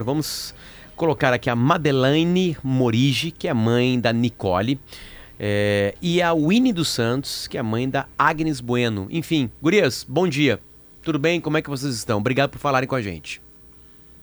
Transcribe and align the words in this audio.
Vamos 0.00 0.54
colocar 0.94 1.32
aqui 1.32 1.50
a 1.50 1.56
Madeleine 1.56 2.56
Morigi, 2.62 3.32
que 3.32 3.48
é 3.48 3.52
mãe 3.52 3.98
da 3.98 4.12
Nicole, 4.12 4.78
é, 5.40 5.92
e 6.00 6.22
a 6.22 6.32
Winnie 6.32 6.72
dos 6.72 6.86
Santos, 6.86 7.48
que 7.48 7.58
é 7.58 7.62
mãe 7.64 7.90
da 7.90 8.06
Agnes 8.16 8.60
Bueno. 8.60 9.08
Enfim, 9.10 9.50
gurias, 9.60 10.06
bom 10.08 10.28
dia. 10.28 10.60
Tudo 11.02 11.18
bem? 11.18 11.40
Como 11.40 11.56
é 11.56 11.62
que 11.62 11.68
vocês 11.68 11.96
estão? 11.96 12.18
Obrigado 12.18 12.50
por 12.50 12.60
falarem 12.60 12.88
com 12.88 12.94
a 12.94 13.02
gente. 13.02 13.42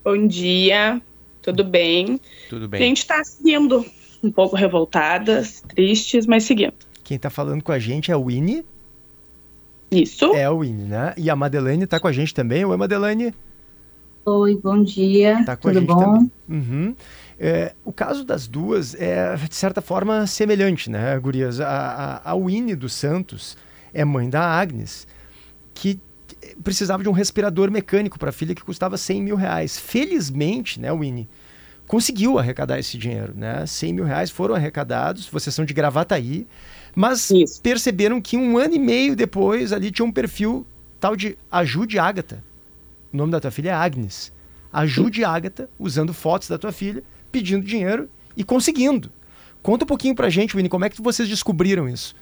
Bom 0.01 0.25
dia, 0.25 1.01
tudo 1.41 1.61
bem? 1.61 2.21
Tudo 2.49 2.69
bem. 2.69 2.81
A 2.81 2.85
gente 2.85 2.99
está 2.99 3.21
seguindo, 3.25 3.85
um 4.23 4.31
pouco 4.31 4.55
revoltadas, 4.55 5.59
tristes, 5.67 6.25
mas 6.25 6.45
seguindo. 6.45 6.75
Quem 7.03 7.17
está 7.17 7.29
falando 7.29 7.61
com 7.61 7.73
a 7.73 7.79
gente 7.79 8.11
é 8.11 8.13
a 8.13 8.17
Winnie. 8.17 8.63
Isso. 9.91 10.33
É 10.35 10.45
a 10.45 10.53
Winnie, 10.53 10.85
né? 10.85 11.13
E 11.17 11.29
a 11.29 11.35
Madeleine 11.35 11.83
está 11.83 11.99
com 11.99 12.07
a 12.07 12.13
gente 12.13 12.33
também. 12.33 12.63
Oi, 12.63 12.77
Madeleine. 12.77 13.33
Oi, 14.25 14.59
bom 14.61 14.81
dia. 14.81 15.43
Tá 15.45 15.55
com 15.55 15.69
Tudo 15.69 15.77
a 15.77 15.81
gente 15.81 15.87
bom? 15.87 15.99
também. 15.99 16.31
Uhum. 16.49 16.95
É, 17.39 17.75
o 17.83 17.93
caso 17.93 18.23
das 18.23 18.47
duas 18.47 18.95
é, 18.95 19.35
de 19.35 19.55
certa 19.55 19.81
forma, 19.81 20.25
semelhante, 20.25 20.89
né, 20.89 21.17
Gurias? 21.19 21.59
A, 21.59 22.21
a, 22.23 22.31
a 22.31 22.35
Winnie 22.35 22.75
dos 22.75 22.93
Santos 22.93 23.55
é 23.93 24.03
mãe 24.03 24.27
da 24.27 24.41
Agnes, 24.41 25.07
que 25.75 25.99
precisava 26.63 27.03
de 27.03 27.09
um 27.09 27.11
respirador 27.11 27.69
mecânico 27.69 28.17
para 28.17 28.29
a 28.29 28.33
filha 28.33 28.55
que 28.55 28.63
custava 28.63 28.97
100 28.97 29.21
mil 29.21 29.35
reais. 29.35 29.77
Felizmente, 29.77 30.79
né, 30.79 30.91
Winnie, 30.91 31.29
conseguiu 31.85 32.39
arrecadar 32.39 32.79
esse 32.79 32.97
dinheiro, 32.97 33.33
né? 33.35 33.65
100 33.65 33.93
mil 33.93 34.05
reais 34.05 34.31
foram 34.31 34.55
arrecadados, 34.55 35.27
vocês 35.27 35.53
são 35.53 35.65
de 35.65 35.73
Gravataí, 35.73 36.47
mas 36.95 37.29
Isso. 37.29 37.61
perceberam 37.61 38.19
que 38.19 38.37
um 38.37 38.57
ano 38.57 38.73
e 38.73 38.79
meio 38.79 39.15
depois 39.15 39.71
ali 39.71 39.91
tinha 39.91 40.05
um 40.05 40.11
perfil 40.11 40.65
tal 40.99 41.15
de 41.15 41.37
Ajude 41.51 41.99
Ágata. 41.99 42.43
O 43.15 43.17
nome 43.17 43.31
da 43.31 43.39
tua 43.39 43.49
filha 43.49 43.69
é 43.69 43.73
Agnes. 43.73 44.29
Ajude 44.73 45.23
Ágata, 45.23 45.69
usando 45.79 46.13
fotos 46.13 46.49
da 46.49 46.57
tua 46.57 46.73
filha, 46.73 47.01
pedindo 47.31 47.65
dinheiro 47.65 48.09
e 48.35 48.43
conseguindo. 48.43 49.09
Conta 49.63 49.85
um 49.85 49.87
pouquinho 49.87 50.13
pra 50.13 50.29
gente, 50.29 50.53
Winnie, 50.53 50.67
como 50.67 50.83
é 50.83 50.89
que 50.89 51.01
vocês 51.01 51.29
descobriram 51.29 51.87
isso? 51.87 52.13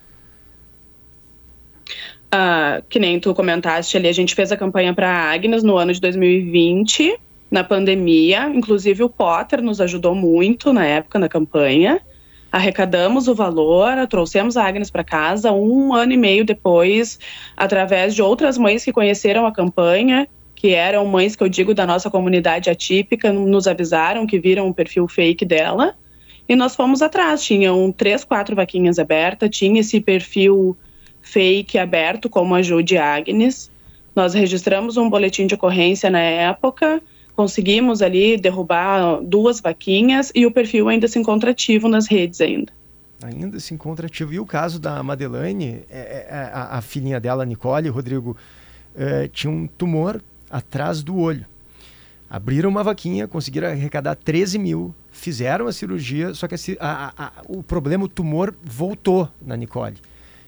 Ah, 2.31 2.84
que 2.88 3.00
nem 3.00 3.20
tu 3.20 3.34
comentaste 3.34 3.98
ali, 3.98 4.08
a 4.08 4.14
gente 4.14 4.36
fez 4.36 4.52
a 4.52 4.56
campanha 4.56 4.94
para 4.94 5.09
Agnes 5.31 5.64
no 5.64 5.78
ano 5.78 5.92
de 5.92 6.00
2020, 6.00 7.20
na 7.50 7.64
pandemia. 7.64 8.48
Inclusive 8.50 9.03
o 9.03 9.09
Potter 9.09 9.64
nos 9.64 9.81
ajudou 9.81 10.14
muito 10.14 10.72
na 10.72 10.86
época 10.86 11.18
na 11.18 11.28
campanha. 11.28 12.00
Arrecadamos 12.52 13.28
o 13.28 13.34
valor, 13.34 14.06
trouxemos 14.08 14.58
a 14.58 14.68
Agnes 14.68 14.92
para 14.92 15.03
casa 15.03 15.52
um 15.52 15.92
ano 15.92 16.14
e 16.14 16.18
meio 16.18 16.46
depois, 16.46 17.20
através 17.58 18.14
de 18.14 18.22
outras 18.22 18.59
mães 18.59 18.86
que 18.86 18.94
conheceram 18.94 19.48
a 19.48 19.52
campanha, 19.52 20.28
que 20.64 20.73
eram 20.73 21.06
mães 21.06 21.36
que 21.36 21.44
eu 21.44 21.50
digo 21.50 21.73
da 21.73 21.86
nossa 21.86 22.09
comunidade 22.09 22.69
atípica, 22.69 23.33
nos 23.33 23.67
avisaram 23.67 24.25
que 24.25 24.39
viram 24.39 24.69
o 24.69 24.73
perfil 24.73 25.09
fake 25.09 25.44
dela. 25.44 25.94
E 26.47 26.56
nós 26.56 26.73
fomos 26.73 27.02
atrás, 27.02 27.44
tinham 27.44 27.92
três, 27.92 28.23
quatro 28.23 28.56
vaquinhas 28.56 28.97
abertas, 28.97 29.50
tinha 29.50 29.81
esse 29.81 30.00
perfil 30.00 30.78
fake 31.22 31.78
aberto 31.78 32.30
como 32.30 32.56
ajude 32.56 32.97
Agnes. 32.97 33.69
Nós 34.16 34.34
registramos 34.34 34.95
um 34.95 35.09
boletim 35.09 35.47
de 35.47 35.56
ocorrência 35.56 36.09
na 36.09 36.22
época, 36.22 37.02
conseguimos 37.36 38.02
ali 38.02 38.38
derrubar 38.38 39.22
duas 39.22 39.59
vaquinhas 39.59 40.31
e 40.34 40.45
o 40.45 40.52
perfil 40.52 40.88
ainda 40.88 41.09
se 41.09 41.19
encontra 41.19 41.52
ativo 41.52 41.89
nas 41.89 42.08
redes 42.08 42.39
ainda. 42.39 42.72
Ainda 43.22 43.59
se 43.59 43.73
encontra 43.73 44.08
ativo. 44.08 44.34
E 44.34 44.39
o 44.39 44.45
caso 44.45 44.80
da 44.80 45.03
Madeleine, 45.03 45.81
é, 45.89 46.25
é, 46.30 46.50
a, 46.53 46.78
a 46.78 46.81
filhinha 46.81 47.19
dela, 47.19 47.45
Nicole, 47.45 47.89
Rodrigo, 47.89 48.38
é, 48.95 49.28
tinha 49.28 49.52
um 49.52 49.67
tumor 49.67 50.22
atrás 50.54 51.02
do 51.04 51.18
olho. 51.18 51.46
Abriram 52.30 52.70
uma 52.70 52.84
vaquinha, 52.84 53.28
conseguiram 53.28 53.68
arrecadar 53.68 54.16
13 54.16 54.58
mil, 54.58 54.94
fizeram 55.12 55.68
a 55.68 55.73
cirurgia, 55.73 56.34
só 56.34 56.48
que 56.48 56.56
a 56.56 56.58
a- 56.80 57.14
a- 57.26 57.32
o 57.48 57.62
problema, 57.62 58.06
o 58.06 58.08
tumor, 58.08 58.54
voltou 58.64 59.30
na 59.46 59.56
Nicole. 59.56 59.98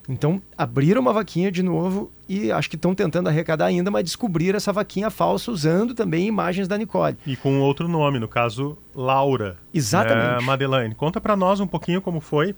Então, 0.07 0.39
abriram 0.55 1.01
uma 1.01 1.11
vaquinha 1.11 1.51
de 1.51 1.63
novo 1.63 2.11
e 2.29 2.51
acho 2.51 2.69
que 2.69 2.75
estão 2.75 2.93
tentando 2.93 3.27
arrecadar 3.27 3.65
ainda, 3.65 3.89
mas 3.89 4.03
descobriram 4.03 4.55
essa 4.57 4.71
vaquinha 4.71 5.09
falsa 5.09 5.51
usando 5.51 5.95
também 5.95 6.27
imagens 6.27 6.67
da 6.67 6.77
Nicole. 6.77 7.17
E 7.25 7.35
com 7.35 7.59
outro 7.59 7.87
nome, 7.87 8.19
no 8.19 8.27
caso, 8.27 8.77
Laura. 8.93 9.57
Exatamente. 9.73 10.43
É, 10.43 10.45
Madeleine, 10.45 10.93
conta 10.93 11.19
pra 11.19 11.35
nós 11.35 11.59
um 11.59 11.65
pouquinho 11.67 12.01
como 12.01 12.19
foi. 12.21 12.55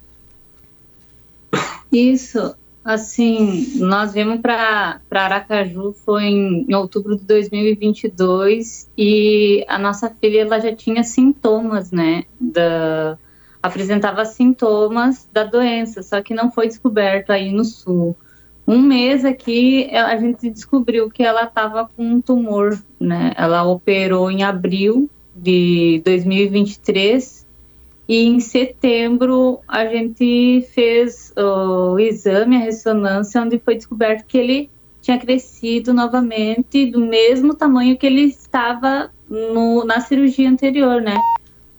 Isso, 1.91 2.55
assim, 2.87 3.79
nós 3.79 4.13
viemos 4.13 4.39
para 4.39 5.01
Aracaju 5.11 5.91
foi 6.05 6.23
em, 6.23 6.65
em 6.69 6.73
outubro 6.73 7.17
de 7.17 7.25
2022 7.25 8.89
e 8.97 9.65
a 9.67 9.77
nossa 9.77 10.09
filha 10.09 10.41
ela 10.41 10.57
já 10.57 10.73
tinha 10.73 11.03
sintomas, 11.03 11.91
né, 11.91 12.23
da 12.39 13.17
apresentava 13.61 14.23
sintomas 14.23 15.27
da 15.33 15.43
doença, 15.43 16.01
só 16.01 16.21
que 16.21 16.33
não 16.33 16.49
foi 16.49 16.67
descoberto 16.67 17.31
aí 17.31 17.51
no 17.51 17.65
sul. 17.65 18.15
Um 18.65 18.79
mês 18.81 19.25
aqui 19.25 19.89
a 19.93 20.15
gente 20.17 20.49
descobriu 20.49 21.09
que 21.09 21.23
ela 21.23 21.43
estava 21.43 21.89
com 21.89 22.03
um 22.03 22.21
tumor, 22.21 22.77
né? 22.99 23.33
Ela 23.35 23.63
operou 23.63 24.29
em 24.29 24.43
abril 24.43 25.09
de 25.35 26.01
2023 26.05 27.46
e 28.07 28.23
em 28.25 28.39
setembro 28.39 29.59
a 29.67 29.85
gente 29.85 30.65
fez 30.73 31.33
o 31.35 31.99
exame, 31.99 32.55
a 32.55 32.59
ressonância, 32.59 33.41
onde 33.41 33.59
foi 33.59 33.75
descoberto 33.75 34.25
que 34.25 34.37
ele 34.37 34.69
tinha 35.01 35.17
crescido 35.17 35.93
novamente 35.93 36.85
do 36.85 36.99
mesmo 36.99 37.53
tamanho 37.53 37.97
que 37.97 38.05
ele 38.05 38.21
estava 38.21 39.11
no, 39.29 39.83
na 39.83 39.99
cirurgia 39.99 40.49
anterior, 40.49 41.01
né? 41.01 41.17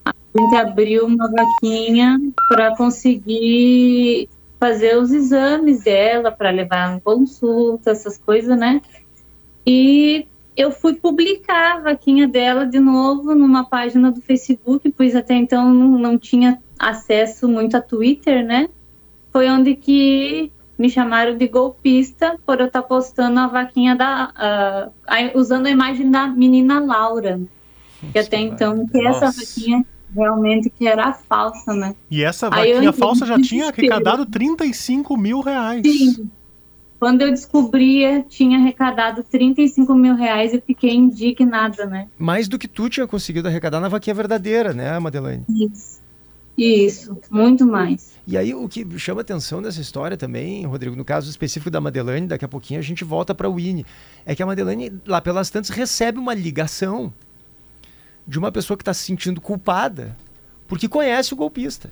A 0.05 0.13
gente 0.37 0.55
abriu 0.55 1.05
uma 1.05 1.29
vaquinha 1.29 2.19
para 2.47 2.75
conseguir 2.75 4.29
fazer 4.59 4.97
os 4.97 5.11
exames 5.11 5.83
dela, 5.83 6.31
para 6.31 6.51
levar 6.51 6.95
em 6.95 6.99
consulta, 6.99 7.91
essas 7.91 8.17
coisas, 8.17 8.57
né? 8.57 8.81
E 9.65 10.27
eu 10.59 10.71
fui 10.71 10.93
publicar 10.93 11.77
a 11.77 11.79
vaquinha 11.79 12.27
dela 12.27 12.65
de 12.65 12.79
novo 12.81 13.33
numa 13.33 13.63
página 13.63 14.11
do 14.11 14.19
Facebook, 14.21 14.91
pois 14.91 15.15
até 15.15 15.33
então 15.33 15.73
não, 15.73 16.17
tinha 16.17 16.59
acesso 16.77 17.47
muito 17.47 17.77
a 17.77 17.81
Twitter, 17.81 18.45
né? 18.45 18.67
Foi 19.31 19.49
onde 19.49 19.73
que 19.75 20.51
me 20.77 20.89
chamaram 20.89 21.37
de 21.37 21.47
golpista 21.47 22.35
por 22.45 22.59
eu 22.59 22.67
estar 22.67 22.81
postando 22.83 23.39
a 23.39 23.47
vaquinha 23.47 23.95
da. 23.95 24.31
a- 24.35 25.31
usando 25.35 25.67
a 25.67 25.69
imagem 25.69 26.11
da 26.11 26.27
menina 26.27 26.79
Laura. 26.79 27.39
Que 28.11 28.19
até 28.19 28.37
então, 28.37 28.85
que 28.87 29.05
essa 29.05 29.25
Nossa. 29.27 29.39
vaquinha 29.41 29.85
realmente 30.13 30.69
que 30.69 30.87
era 30.87 31.13
falsa, 31.13 31.73
né? 31.73 31.95
E 32.11 32.23
essa 32.23 32.49
vaquinha 32.49 32.91
falsa 32.91 33.25
já 33.25 33.39
tinha 33.39 33.67
arrecadado 33.69 34.25
35 34.25 35.15
mil 35.17 35.39
reais. 35.41 35.81
Sim. 35.85 36.29
Quando 36.99 37.21
eu 37.21 37.31
descobria, 37.31 38.23
tinha 38.27 38.57
arrecadado 38.57 39.23
35 39.23 39.95
mil 39.95 40.15
reais 40.15 40.53
e 40.53 40.59
fiquei 40.59 40.93
indignada, 40.93 41.85
né? 41.85 42.09
Mais 42.17 42.47
do 42.47 42.59
que 42.59 42.67
tu 42.67 42.89
tinha 42.89 43.07
conseguido 43.07 43.47
arrecadar 43.47 43.79
na 43.79 43.87
vaquinha 43.87 44.13
verdadeira, 44.13 44.73
né, 44.73 44.99
Madeleine? 44.99 45.45
Isso. 45.49 45.99
Isso, 46.57 47.17
muito 47.31 47.65
mais. 47.65 48.15
E 48.27 48.37
aí 48.37 48.53
o 48.53 48.67
que 48.67 48.85
chama 48.99 49.21
atenção 49.21 49.61
dessa 49.61 49.79
história 49.79 50.17
também, 50.17 50.65
Rodrigo, 50.65 50.93
no 50.93 51.05
caso 51.05 51.29
específico 51.29 51.71
da 51.71 51.79
Madeleine, 51.79 52.27
daqui 52.27 52.43
a 52.43 52.49
pouquinho 52.49 52.81
a 52.81 52.83
gente 52.83 53.05
volta 53.05 53.33
para 53.33 53.49
o 53.49 53.55
Winnie, 53.55 53.85
é 54.25 54.35
que 54.35 54.43
a 54.43 54.45
Madeleine, 54.45 54.91
lá 55.07 55.21
pelas 55.21 55.49
tantas, 55.49 55.69
recebe 55.69 56.19
uma 56.19 56.33
ligação 56.33 57.13
de 58.27 58.37
uma 58.37 58.51
pessoa 58.51 58.75
que 58.75 58.81
está 58.81 58.93
se 58.93 59.05
sentindo 59.05 59.39
culpada 59.39 60.17
porque 60.67 60.89
conhece 60.89 61.33
o 61.33 61.37
golpista. 61.37 61.91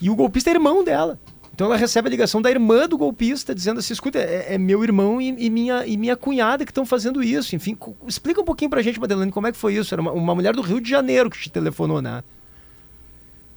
E 0.00 0.10
o 0.10 0.14
golpista 0.14 0.50
é 0.50 0.52
irmão 0.52 0.84
dela. 0.84 1.18
Então 1.54 1.66
ela 1.66 1.76
recebe 1.76 2.08
a 2.08 2.10
ligação 2.10 2.40
da 2.40 2.50
irmã 2.50 2.88
do 2.88 2.96
golpista 2.96 3.54
dizendo 3.54 3.78
assim, 3.78 3.92
escuta, 3.92 4.18
é, 4.18 4.54
é 4.54 4.58
meu 4.58 4.82
irmão 4.82 5.20
e, 5.20 5.28
e 5.38 5.50
minha, 5.50 5.86
e 5.86 5.96
minha 5.96 6.16
cunhada 6.16 6.64
que 6.64 6.70
estão 6.70 6.86
fazendo 6.86 7.22
isso. 7.22 7.54
Enfim, 7.54 7.76
explica 8.06 8.40
um 8.40 8.44
pouquinho 8.44 8.70
pra 8.70 8.82
gente, 8.82 8.98
Madeleine, 8.98 9.30
como 9.30 9.46
é 9.46 9.52
que 9.52 9.58
foi 9.58 9.74
isso. 9.74 9.94
Era 9.94 10.00
uma, 10.00 10.12
uma 10.12 10.34
mulher 10.34 10.54
do 10.54 10.62
Rio 10.62 10.80
de 10.80 10.88
Janeiro 10.88 11.28
que 11.28 11.38
te 11.38 11.50
telefonou, 11.50 12.00
né? 12.00 12.22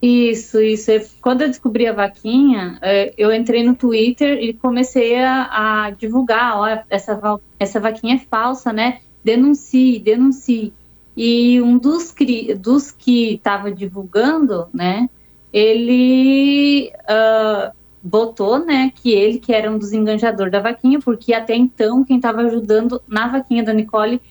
Isso, 0.01 0.61
isso. 0.61 0.91
Quando 1.21 1.41
eu 1.41 1.47
descobri 1.47 1.87
a 1.87 1.93
vaquinha, 1.93 2.77
eh, 2.81 3.13
eu 3.17 3.33
entrei 3.33 3.63
no 3.63 3.75
Twitter 3.75 4.37
e 4.43 4.53
comecei 4.53 5.17
a, 5.17 5.85
a 5.85 5.89
divulgar, 5.89 6.57
ó, 6.57 6.83
essa, 6.89 7.19
essa 7.57 7.79
vaquinha 7.79 8.15
é 8.15 8.19
falsa, 8.19 8.71
né? 8.73 8.99
Denuncie, 9.23 9.99
denuncie. 9.99 10.73
E 11.17 11.61
um 11.61 11.77
dos, 11.77 12.13
dos 12.59 12.91
que 12.91 13.35
estava 13.35 13.71
divulgando, 13.71 14.67
né, 14.73 15.09
ele 15.51 16.91
ah, 17.07 17.71
botou, 18.05 18.63
né, 18.63 18.91
que 18.93 19.11
ele 19.11 19.39
que 19.39 19.51
era 19.51 19.71
um 19.71 19.79
dos 19.79 19.91
enganjadores 19.91 20.51
da 20.51 20.59
vaquinha, 20.59 20.99
porque 20.99 21.33
até 21.33 21.55
então 21.55 22.03
quem 22.03 22.17
estava 22.17 22.41
ajudando 22.41 23.01
na 23.07 23.27
vaquinha 23.27 23.63
da 23.63 23.73
Nicole 23.73 24.21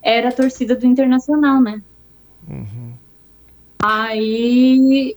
era 0.00 0.28
a 0.28 0.32
torcida 0.32 0.76
do 0.76 0.86
Internacional, 0.86 1.60
né? 1.60 1.82
Aí 3.82 5.16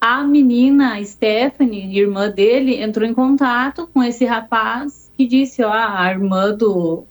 a 0.00 0.24
menina, 0.24 1.02
Stephanie, 1.04 1.96
irmã 1.96 2.28
dele, 2.28 2.82
entrou 2.82 3.08
em 3.08 3.14
contato 3.14 3.88
com 3.94 4.02
esse 4.02 4.24
rapaz 4.24 5.08
que 5.16 5.24
disse, 5.24 5.62
ó, 5.62 5.72
a 5.72 6.10
irmã 6.10 6.52
do, 6.52 7.04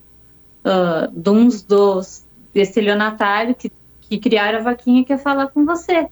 ah, 0.66 1.10
de 1.12 1.30
uns 1.30 1.62
dos 1.62 2.26
estelionatários 2.54 3.56
que, 3.58 3.72
que 4.02 4.18
criaram 4.18 4.60
a 4.60 4.64
vaquinha 4.64 5.06
quer 5.06 5.18
falar 5.18 5.48
com 5.48 5.66
você. 5.66 6.10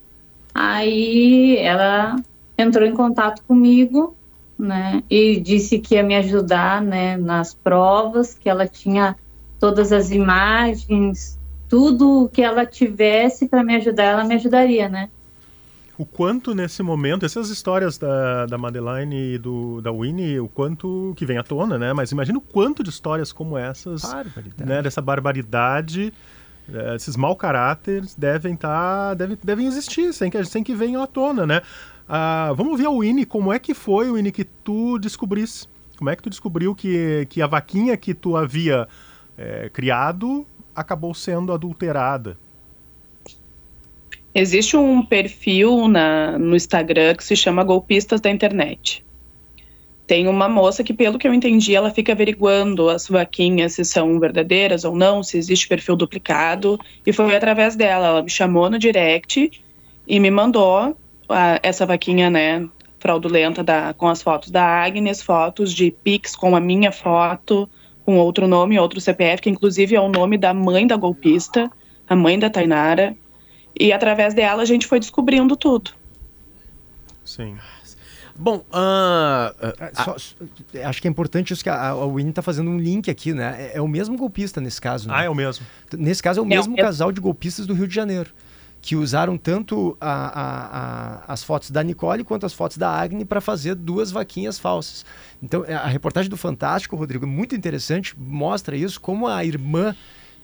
Aí 0.56 1.58
ela 1.58 2.16
entrou 2.58 2.88
em 2.88 2.94
contato 2.94 3.44
comigo, 3.44 4.16
né, 4.60 5.02
e 5.10 5.40
disse 5.40 5.80
que 5.80 5.96
ia 5.96 6.04
me 6.04 6.16
ajudar, 6.18 6.82
né, 6.82 7.16
nas 7.16 7.54
provas, 7.54 8.34
que 8.34 8.50
ela 8.50 8.68
tinha 8.68 9.16
todas 9.58 9.94
as 9.94 10.12
imagens, 10.12 11.40
tudo 11.70 12.30
que 12.34 12.42
ela 12.42 12.66
tivesse 12.66 13.48
para 13.48 13.64
me 13.64 13.76
ajudar, 13.78 14.04
ela 14.04 14.24
me 14.26 14.36
ajudaria, 14.36 14.90
né? 14.90 15.10
O 15.98 16.06
quanto 16.06 16.56
nesse 16.56 16.82
momento, 16.82 17.26
essas 17.26 17.50
histórias 17.50 17.98
da, 17.98 18.46
da 18.46 18.58
Madeline 18.58 19.34
e 19.34 19.38
do, 19.38 19.82
da 19.82 19.92
Winnie, 19.92 20.40
o 20.40 20.48
quanto 20.48 21.14
que 21.18 21.26
vem 21.26 21.38
à 21.38 21.44
tona, 21.44 21.78
né? 21.78 21.92
Mas 21.92 22.12
imagina 22.12 22.38
o 22.38 22.42
quanto 22.42 22.82
de 22.82 22.90
histórias 22.90 23.34
como 23.34 23.58
essas, 23.58 24.04
né? 24.58 24.82
Dessa 24.82 25.02
barbaridade, 25.02 26.14
eh, 26.74 26.96
esses 26.96 27.18
mau 27.18 27.36
caráteres 27.36 28.16
devem 28.16 28.54
estar, 28.54 29.10
tá, 29.10 29.14
devem, 29.14 29.38
devem 29.44 29.68
existir, 29.68 30.14
sem 30.14 30.32
que, 30.32 30.42
sem 30.46 30.64
que 30.64 30.74
venham 30.74 31.04
à 31.04 31.08
tona, 31.08 31.46
né? 31.46 31.62
Ah, 32.12 32.52
vamos 32.56 32.80
ver 32.80 32.88
a 32.88 32.90
Winnie, 32.90 33.24
como 33.24 33.54
é 33.54 33.60
que 33.60 33.76
foi, 33.76 34.10
Winnie, 34.10 34.32
que 34.32 34.44
tu 34.44 34.98
descobrisse? 34.98 35.68
Como 35.96 36.10
é 36.10 36.16
que 36.16 36.24
tu 36.24 36.30
descobriu 36.32 36.74
que, 36.74 37.28
que 37.30 37.40
a 37.40 37.46
vaquinha 37.46 37.96
que 37.96 38.16
tu 38.16 38.36
havia 38.36 38.88
é, 39.38 39.70
criado 39.70 40.44
acabou 40.76 41.14
sendo 41.14 41.54
adulterada? 41.54 42.36
Existe 44.34 44.76
um 44.76 45.06
perfil 45.06 45.88
na, 45.88 46.40
no 46.40 46.56
Instagram 46.56 47.14
que 47.14 47.24
se 47.24 47.36
chama 47.36 47.64
Golpistas 47.64 48.20
da 48.20 48.32
Internet. 48.32 49.06
Tem 50.08 50.28
uma 50.28 50.50
moça 50.50 50.84
que, 50.84 50.94
pelo 50.96 51.20
que 51.20 51.28
eu 51.28 51.34
entendi, 51.34 51.76
ela 51.76 51.92
fica 51.92 52.14
averiguando 52.14 52.90
as 52.90 53.08
vaquinhas 53.08 53.74
se 53.74 53.86
são 53.86 54.20
verdadeiras 54.20 54.84
ou 54.84 54.96
não, 54.96 55.22
se 55.22 55.38
existe 55.38 55.68
perfil 55.68 55.96
duplicado. 55.96 56.80
E 57.06 57.14
foi 57.14 57.36
através 57.36 57.76
dela. 57.76 58.08
Ela 58.08 58.24
me 58.24 58.30
chamou 58.32 58.68
no 58.68 58.80
direct 58.80 59.52
e 60.08 60.20
me 60.20 60.32
mandou 60.32 60.98
a, 61.30 61.60
essa 61.64 61.86
vaquinha, 61.86 62.30
né, 62.30 62.68
fraudulenta 63.00 63.64
da, 63.64 63.94
com 63.94 64.08
as 64.08 64.22
fotos 64.22 64.52
da 64.52 64.64
Agnes, 64.64 65.22
fotos 65.22 65.74
de 65.74 65.92
Pix 65.92 66.36
com 66.36 66.56
a 66.56 66.60
minha 66.60 66.92
foto, 66.92 67.70
com 68.06 68.18
outro 68.18 68.48
nome, 68.48 68.80
outro 68.80 69.00
CPF, 69.00 69.42
que 69.42 69.50
inclusive 69.50 69.96
é 69.96 70.02
o 70.02 70.10
nome 70.10 70.38
da 70.38 70.54
mãe 70.54 70.86
da 70.86 70.96
golpista, 70.96 71.72
a 72.08 72.16
mãe 72.16 72.38
da 72.38 72.50
Tainara. 72.50 73.16
E 73.80 73.94
através 73.94 74.34
dela 74.34 74.64
a 74.64 74.66
gente 74.66 74.88
foi 74.88 75.00
descobrindo 75.00 75.56
tudo. 75.56 75.92
Sim. 77.24 77.56
Bom, 78.36 78.58
uh, 78.58 79.52
uh, 79.52 80.04
Só, 80.04 80.16
acho 80.86 81.02
que 81.02 81.08
é 81.08 81.12
importante 81.12 81.52
isso 81.52 81.62
que 81.62 81.70
a, 81.70 81.90
a 81.90 82.06
Winnie 82.06 82.30
está 82.30 82.42
fazendo 82.42 82.70
um 82.72 82.78
link 82.78 83.12
aqui, 83.12 83.34
né? 83.34 83.72
É, 83.74 83.78
é, 83.78 83.82
o 83.82 83.88
mesmo 83.88 84.18
golpista 84.18 84.62
nesse 84.62 84.80
caso. 84.80 85.10
Né? 85.10 85.14
Ah, 85.16 85.24
é 85.26 85.30
o 85.30 85.36
mesmo. 85.36 85.66
Nesse 85.98 86.24
caso 86.24 86.40
é 86.40 86.44
o 86.44 86.46
mesmo 86.46 86.74
é, 86.78 86.82
casal 86.82 87.12
de 87.12 87.20
golpistas 87.20 87.68
do 87.68 87.74
Rio 87.74 87.88
de 87.88 87.94
Janeiro 87.94 88.32
que 88.82 88.96
usaram 88.96 89.38
tanto 89.38 89.98
a, 90.00 90.12
a, 90.12 90.78
a, 91.28 91.34
as 91.34 91.44
fotos 91.44 91.70
da 91.72 91.84
Nicole 91.84 92.24
quanto 92.24 92.46
as 92.46 92.54
fotos 92.54 92.78
da 92.78 92.90
Agni 92.90 93.26
para 93.26 93.42
fazer 93.42 93.76
duas 93.76 94.12
vaquinhas 94.12 94.58
falsas. 94.58 95.06
Então, 95.44 95.64
a 95.68 95.88
reportagem 95.88 96.30
do 96.30 96.38
Fantástico, 96.38 96.96
Rodrigo, 96.96 97.26
é 97.26 97.28
muito 97.28 97.56
interessante, 97.56 98.14
mostra 98.18 98.76
isso, 98.76 99.00
como 99.00 99.28
a 99.28 99.44
irmã 99.44 99.96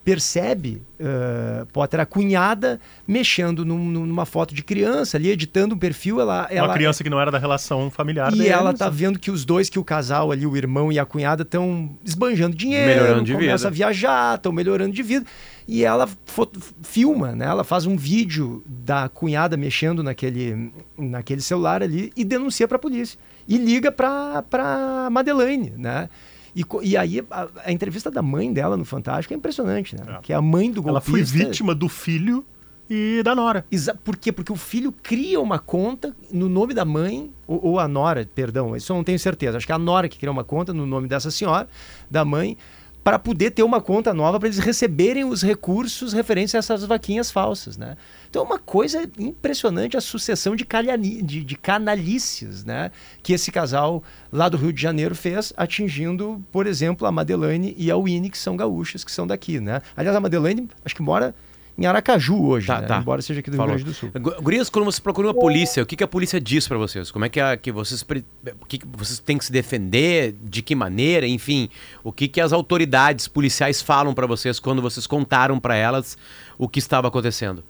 percebe 0.04 0.84
uh, 1.00 1.66
Potter, 1.74 2.00
a 2.00 2.06
cunhada, 2.06 2.80
mexendo 3.08 3.66
num, 3.66 3.80
numa 3.90 4.24
foto 4.24 4.54
de 4.54 4.62
criança 4.64 5.18
ali, 5.18 5.30
editando 5.32 5.74
um 5.74 5.78
perfil. 5.80 6.22
Ela, 6.22 6.48
ela, 6.52 6.68
Uma 6.68 6.74
criança 6.76 7.04
que 7.04 7.10
não 7.10 7.20
era 7.20 7.32
da 7.32 7.40
relação 7.40 7.90
familiar 7.90 8.32
E 8.32 8.38
deles. 8.38 8.52
ela 8.52 8.72
tá 8.72 8.88
vendo 8.88 9.18
que 9.18 9.32
os 9.32 9.44
dois, 9.44 9.68
que 9.68 9.80
o 9.80 9.84
casal 9.84 10.32
ali, 10.32 10.46
o 10.46 10.56
irmão 10.56 10.92
e 10.92 11.00
a 11.00 11.06
cunhada, 11.06 11.42
estão 11.42 11.98
esbanjando 12.06 12.56
dinheiro, 12.56 12.86
melhorando 12.86 13.24
de 13.24 13.34
começa 13.34 13.58
vida. 13.58 13.68
a 13.68 13.72
viajar, 13.72 14.36
estão 14.36 14.52
melhorando 14.52 14.94
de 14.94 15.02
vida. 15.02 15.26
E 15.68 15.84
ela 15.84 16.08
filma, 16.84 17.34
né? 17.34 17.46
Ela 17.46 17.64
faz 17.64 17.86
um 17.86 17.98
vídeo 17.98 18.64
da 18.68 19.10
cunhada 19.10 19.58
mexendo 19.58 20.04
naquele, 20.04 20.72
naquele 20.98 21.42
celular 21.42 21.82
ali 21.82 22.12
e 22.16 22.24
denuncia 22.24 22.68
para 22.68 22.76
a 22.76 22.80
polícia. 22.80 23.20
E 23.48 23.58
liga 23.58 23.92
para 23.92 25.10
Madeleine, 25.12 25.74
né? 25.76 26.10
E, 26.56 26.64
e 26.84 26.96
aí 26.96 27.22
a, 27.30 27.48
a, 27.66 27.72
entrevista 27.72 28.10
da 28.10 28.22
mãe 28.22 28.54
dela 28.54 28.78
no 28.78 28.86
Fantástico 28.86 29.34
é 29.34 29.38
impressionante, 29.38 29.96
né? 29.96 30.06
É. 30.08 30.20
Que 30.22 30.34
é 30.34 30.36
a 30.36 30.42
mãe 30.42 30.72
do 30.72 30.82
golpista. 30.82 31.12
Ela 31.12 31.26
foi 31.26 31.46
vítima 31.46 31.76
do 31.76 31.90
filho 31.90 32.46
e 32.90 33.22
da 33.24 33.36
nora. 33.36 33.66
Exa 33.72 33.96
por 33.96 34.16
quê? 34.16 34.32
Porque 34.32 34.52
o 34.52 34.56
filho 34.56 34.92
cria 34.92 35.40
uma 35.42 35.60
conta 35.60 36.16
no 36.32 36.48
nome 36.48 36.74
da 36.74 36.86
mãe, 36.86 37.32
ou, 37.48 37.66
ou, 37.66 37.80
a 37.80 37.88
nora, 37.88 38.30
perdão, 38.34 38.76
isso 38.76 38.92
eu 38.92 38.96
não 38.96 39.04
tenho 39.04 39.20
certeza. 39.20 39.58
Acho 39.58 39.66
que 39.66 39.72
é 39.72 39.76
a 39.76 39.80
nora 39.80 40.08
que 40.08 40.18
cria 40.18 40.32
uma 40.32 40.44
conta 40.44 40.74
no 40.74 40.86
nome 40.86 41.08
dessa 41.08 41.30
senhora, 41.30 41.68
da 42.10 42.24
mãe, 42.24 42.58
para 43.06 43.20
poder 43.20 43.52
ter 43.52 43.62
uma 43.62 43.80
conta 43.80 44.16
nova 44.16 44.40
para 44.40 44.48
eles 44.48 44.58
receberem 44.58 45.24
os 45.24 45.44
recursos 45.44 46.12
referentes 46.12 46.56
a 46.56 46.58
essas 46.58 46.84
vaquinhas 46.86 47.30
falsas, 47.30 47.78
né? 47.78 47.96
Então 48.28 48.42
é 48.42 48.46
uma 48.46 48.58
coisa 48.58 49.08
impressionante 49.20 49.96
a 49.96 50.02
sucessão 50.02 50.56
de, 50.56 50.66
calhani, 50.66 51.22
de, 51.22 51.44
de 51.44 51.56
canalices 51.56 52.66
né, 52.66 52.90
que 53.22 53.32
esse 53.32 53.52
casal 53.52 54.04
lá 54.32 54.50
do 54.50 54.58
Rio 54.58 54.74
de 54.74 54.82
Janeiro 54.82 55.14
fez, 55.14 55.54
atingindo, 55.56 56.44
por 56.52 56.66
exemplo, 56.66 57.06
a 57.06 57.12
Madeleine 57.12 57.76
e 57.78 57.92
a 57.92 57.96
Winnie, 57.96 58.32
que 58.32 58.40
são 58.40 58.58
gaúchas, 58.58 59.04
que 59.04 59.12
são 59.12 59.28
daqui. 59.28 59.60
Né? 59.60 59.84
Aliás, 59.96 60.18
a 60.18 60.20
Madeleine, 60.20 60.68
acho 60.84 60.96
que 60.96 61.04
mora 61.04 61.36
em 61.78 61.86
Aracaju 61.86 62.48
hoje, 62.48 62.68
tá, 62.68 62.82
né? 62.82 62.88
tá. 62.88 62.98
embora 63.00 63.22
seja 63.22 63.42
aqui 63.42 63.52
do 63.52 63.58
Falou. 63.58 63.76
Rio 63.76 63.84
Grande 63.84 64.00
do 64.00 64.14
Sul. 64.14 64.42
Gurias, 64.42 64.70
quando 64.70 64.86
você 64.86 65.02
procura 65.02 65.28
uma 65.28 65.34
polícia, 65.34 65.84
o 65.84 65.86
que, 65.86 65.96
que 65.96 66.04
a 66.04 66.08
polícia 66.08 66.40
diz 66.40 66.68
para 66.68 66.78
vocês? 66.78 67.12
Como 67.12 67.26
é 67.26 67.30
que, 67.30 67.40
a, 67.40 67.58
que 67.58 67.72
vocês 67.72 68.02
o 68.02 68.66
que, 68.66 68.78
que 68.78 68.88
vocês 68.88 69.20
têm 69.20 69.38
que 69.38 69.46
se 69.46 69.52
defender? 69.52 70.34
De 70.42 70.62
que 70.62 70.74
maneira? 70.74 71.28
Enfim, 71.28 71.70
o 72.04 72.12
que, 72.12 72.28
que 72.28 72.40
as 72.40 72.54
autoridades 72.54 73.28
policiais 73.28 73.82
falam 73.82 74.14
para 74.14 74.26
vocês 74.26 74.60
quando 74.60 74.82
vocês 74.82 75.06
contaram 75.06 75.60
para 75.60 75.76
elas 75.76 76.18
o 76.58 76.70
que 76.70 76.80
estava 76.80 77.10
acontecendo? 77.10 77.64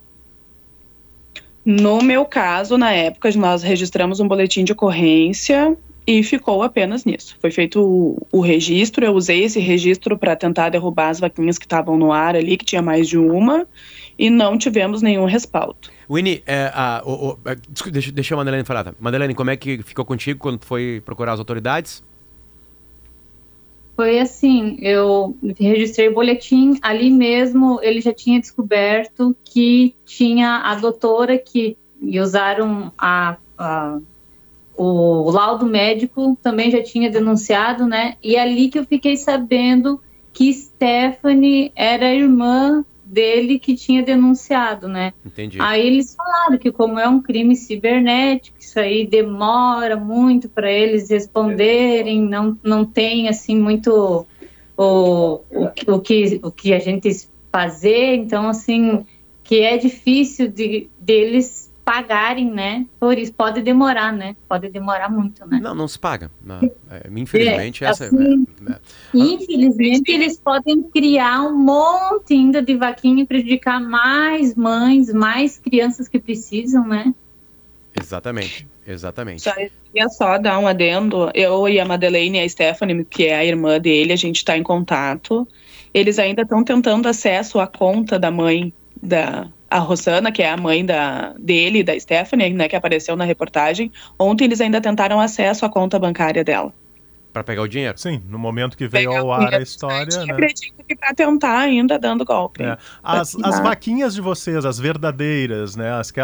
No 1.64 2.00
meu 2.00 2.24
caso, 2.24 2.78
na 2.78 2.92
época, 2.92 3.28
nós 3.32 3.64
registramos 3.64 4.20
um 4.20 4.28
boletim 4.28 4.62
de 4.62 4.70
ocorrência 4.70 5.76
e 6.06 6.22
ficou 6.22 6.62
apenas 6.62 7.04
nisso. 7.04 7.36
Foi 7.40 7.50
feito 7.50 7.82
o, 7.82 8.26
o 8.30 8.40
registro, 8.40 9.04
eu 9.04 9.12
usei 9.12 9.42
esse 9.42 9.58
registro 9.58 10.16
para 10.16 10.36
tentar 10.36 10.68
derrubar 10.68 11.08
as 11.08 11.18
vaquinhas 11.18 11.58
que 11.58 11.64
estavam 11.64 11.96
no 11.96 12.12
ar 12.12 12.36
ali, 12.36 12.56
que 12.56 12.64
tinha 12.64 12.80
mais 12.80 13.08
de 13.08 13.18
uma, 13.18 13.66
e 14.18 14.30
não 14.30 14.56
tivemos 14.56 15.02
nenhum 15.02 15.24
respaldo. 15.24 15.76
Winnie, 16.08 16.42
é, 16.46 16.70
a, 16.72 17.02
o, 17.04 17.30
o, 17.30 17.38
é, 17.44 17.56
deixa, 17.90 18.12
deixa 18.12 18.34
a 18.34 18.36
Madeleine 18.36 18.64
falar. 18.64 18.84
Tá? 18.84 18.94
Madeleine, 19.00 19.34
como 19.34 19.50
é 19.50 19.56
que 19.56 19.82
ficou 19.82 20.04
contigo 20.04 20.38
quando 20.38 20.64
foi 20.64 21.02
procurar 21.04 21.32
as 21.32 21.40
autoridades? 21.40 22.04
Foi 23.96 24.20
assim, 24.20 24.76
eu 24.80 25.34
registrei 25.58 26.08
o 26.08 26.14
boletim, 26.14 26.78
ali 26.82 27.10
mesmo 27.10 27.80
ele 27.82 28.02
já 28.02 28.12
tinha 28.12 28.38
descoberto 28.38 29.34
que 29.42 29.94
tinha 30.04 30.58
a 30.58 30.74
doutora 30.74 31.38
que 31.38 31.78
usaram 32.02 32.92
a, 32.98 33.38
a, 33.56 33.98
o 34.76 35.30
laudo 35.30 35.66
médico, 35.66 36.36
também 36.42 36.70
já 36.70 36.82
tinha 36.82 37.10
denunciado, 37.10 37.86
né? 37.86 38.16
E 38.22 38.36
ali 38.36 38.68
que 38.68 38.78
eu 38.78 38.84
fiquei 38.84 39.16
sabendo 39.16 40.00
que 40.32 40.52
Stephanie 40.52 41.72
era 41.74 42.14
irmã 42.14 42.84
dele 43.06 43.58
que 43.58 43.74
tinha 43.74 44.02
denunciado, 44.02 44.88
né? 44.88 45.12
Entendi. 45.24 45.58
Aí 45.60 45.86
eles 45.86 46.14
falaram 46.14 46.58
que 46.58 46.72
como 46.72 46.98
é 46.98 47.08
um 47.08 47.22
crime 47.22 47.54
cibernético, 47.54 48.58
isso 48.58 48.78
aí 48.78 49.06
demora 49.06 49.96
muito 49.96 50.48
para 50.48 50.70
eles 50.70 51.08
responderem, 51.08 52.20
não, 52.20 52.58
não 52.62 52.84
tem 52.84 53.28
assim 53.28 53.58
muito 53.58 54.26
o, 54.76 55.40
o, 55.50 55.64
o, 55.86 56.00
que, 56.00 56.40
o 56.42 56.50
que 56.50 56.74
a 56.74 56.78
gente 56.78 57.28
fazer, 57.50 58.16
então 58.16 58.48
assim 58.48 59.06
que 59.42 59.60
é 59.60 59.78
difícil 59.78 60.48
de 60.48 60.90
deles 60.98 61.65
pagarem, 61.86 62.50
né? 62.50 62.84
Por 62.98 63.16
isso 63.16 63.32
pode 63.32 63.62
demorar, 63.62 64.12
né? 64.12 64.34
Pode 64.48 64.68
demorar 64.68 65.08
muito, 65.08 65.46
né? 65.46 65.60
Não, 65.62 65.72
não 65.72 65.86
se 65.86 65.96
paga. 65.96 66.32
Não. 66.44 66.60
É, 66.90 67.08
infelizmente, 67.14 67.84
é, 67.84 67.86
essa 67.86 68.06
assim, 68.06 68.44
é, 68.68 68.72
é, 68.72 68.78
Infelizmente, 69.14 70.10
eles 70.10 70.36
podem 70.36 70.82
criar 70.82 71.42
um 71.42 71.56
monte 71.56 72.34
ainda 72.34 72.60
de 72.60 72.74
vaquinha 72.74 73.22
e 73.22 73.26
prejudicar 73.26 73.80
mais 73.80 74.56
mães, 74.56 75.12
mais 75.12 75.60
crianças 75.60 76.08
que 76.08 76.18
precisam, 76.18 76.84
né? 76.88 77.14
Exatamente, 77.94 78.66
exatamente. 78.84 79.42
Só, 79.42 79.54
queria 79.54 80.08
só 80.08 80.38
dar 80.38 80.58
um 80.58 80.66
adendo. 80.66 81.30
Eu 81.34 81.68
e 81.68 81.78
a 81.78 81.84
Madeleine 81.84 82.38
e 82.38 82.40
a 82.40 82.48
Stephanie, 82.48 83.04
que 83.04 83.26
é 83.26 83.36
a 83.36 83.44
irmã 83.44 83.78
dele, 83.78 84.12
a 84.12 84.16
gente 84.16 84.38
está 84.38 84.58
em 84.58 84.62
contato. 84.64 85.46
Eles 85.94 86.18
ainda 86.18 86.42
estão 86.42 86.64
tentando 86.64 87.06
acesso 87.06 87.60
à 87.60 87.66
conta 87.68 88.18
da 88.18 88.32
mãe 88.32 88.72
da, 89.00 89.48
a 89.70 89.78
Rosana, 89.78 90.30
que 90.30 90.42
é 90.42 90.50
a 90.50 90.56
mãe 90.56 90.84
da, 90.84 91.34
dele, 91.38 91.82
da 91.82 91.98
Stephanie, 91.98 92.52
né, 92.52 92.68
que 92.68 92.76
apareceu 92.76 93.16
na 93.16 93.24
reportagem, 93.24 93.90
ontem 94.18 94.44
eles 94.44 94.60
ainda 94.60 94.80
tentaram 94.80 95.20
acesso 95.20 95.64
à 95.64 95.68
conta 95.68 95.98
bancária 95.98 96.44
dela. 96.44 96.72
Para 97.32 97.44
pegar 97.44 97.62
o 97.62 97.68
dinheiro? 97.68 97.98
Sim, 97.98 98.22
no 98.28 98.38
momento 98.38 98.78
que 98.78 98.88
veio 98.88 99.14
ao 99.14 99.30
ar 99.30 99.54
a 99.54 99.60
história. 99.60 100.24
Né? 100.24 100.32
acredito 100.32 100.82
que 100.88 100.96
para 100.96 101.12
tentar 101.12 101.58
ainda 101.58 101.98
dando 101.98 102.24
golpe. 102.24 102.62
É. 102.62 102.78
As, 103.02 103.36
as 103.42 103.60
vaquinhas 103.60 104.14
de 104.14 104.22
vocês, 104.22 104.64
as 104.64 104.78
verdadeiras, 104.78 105.76
né, 105.76 105.92
as 105.92 106.10
que 106.10 106.18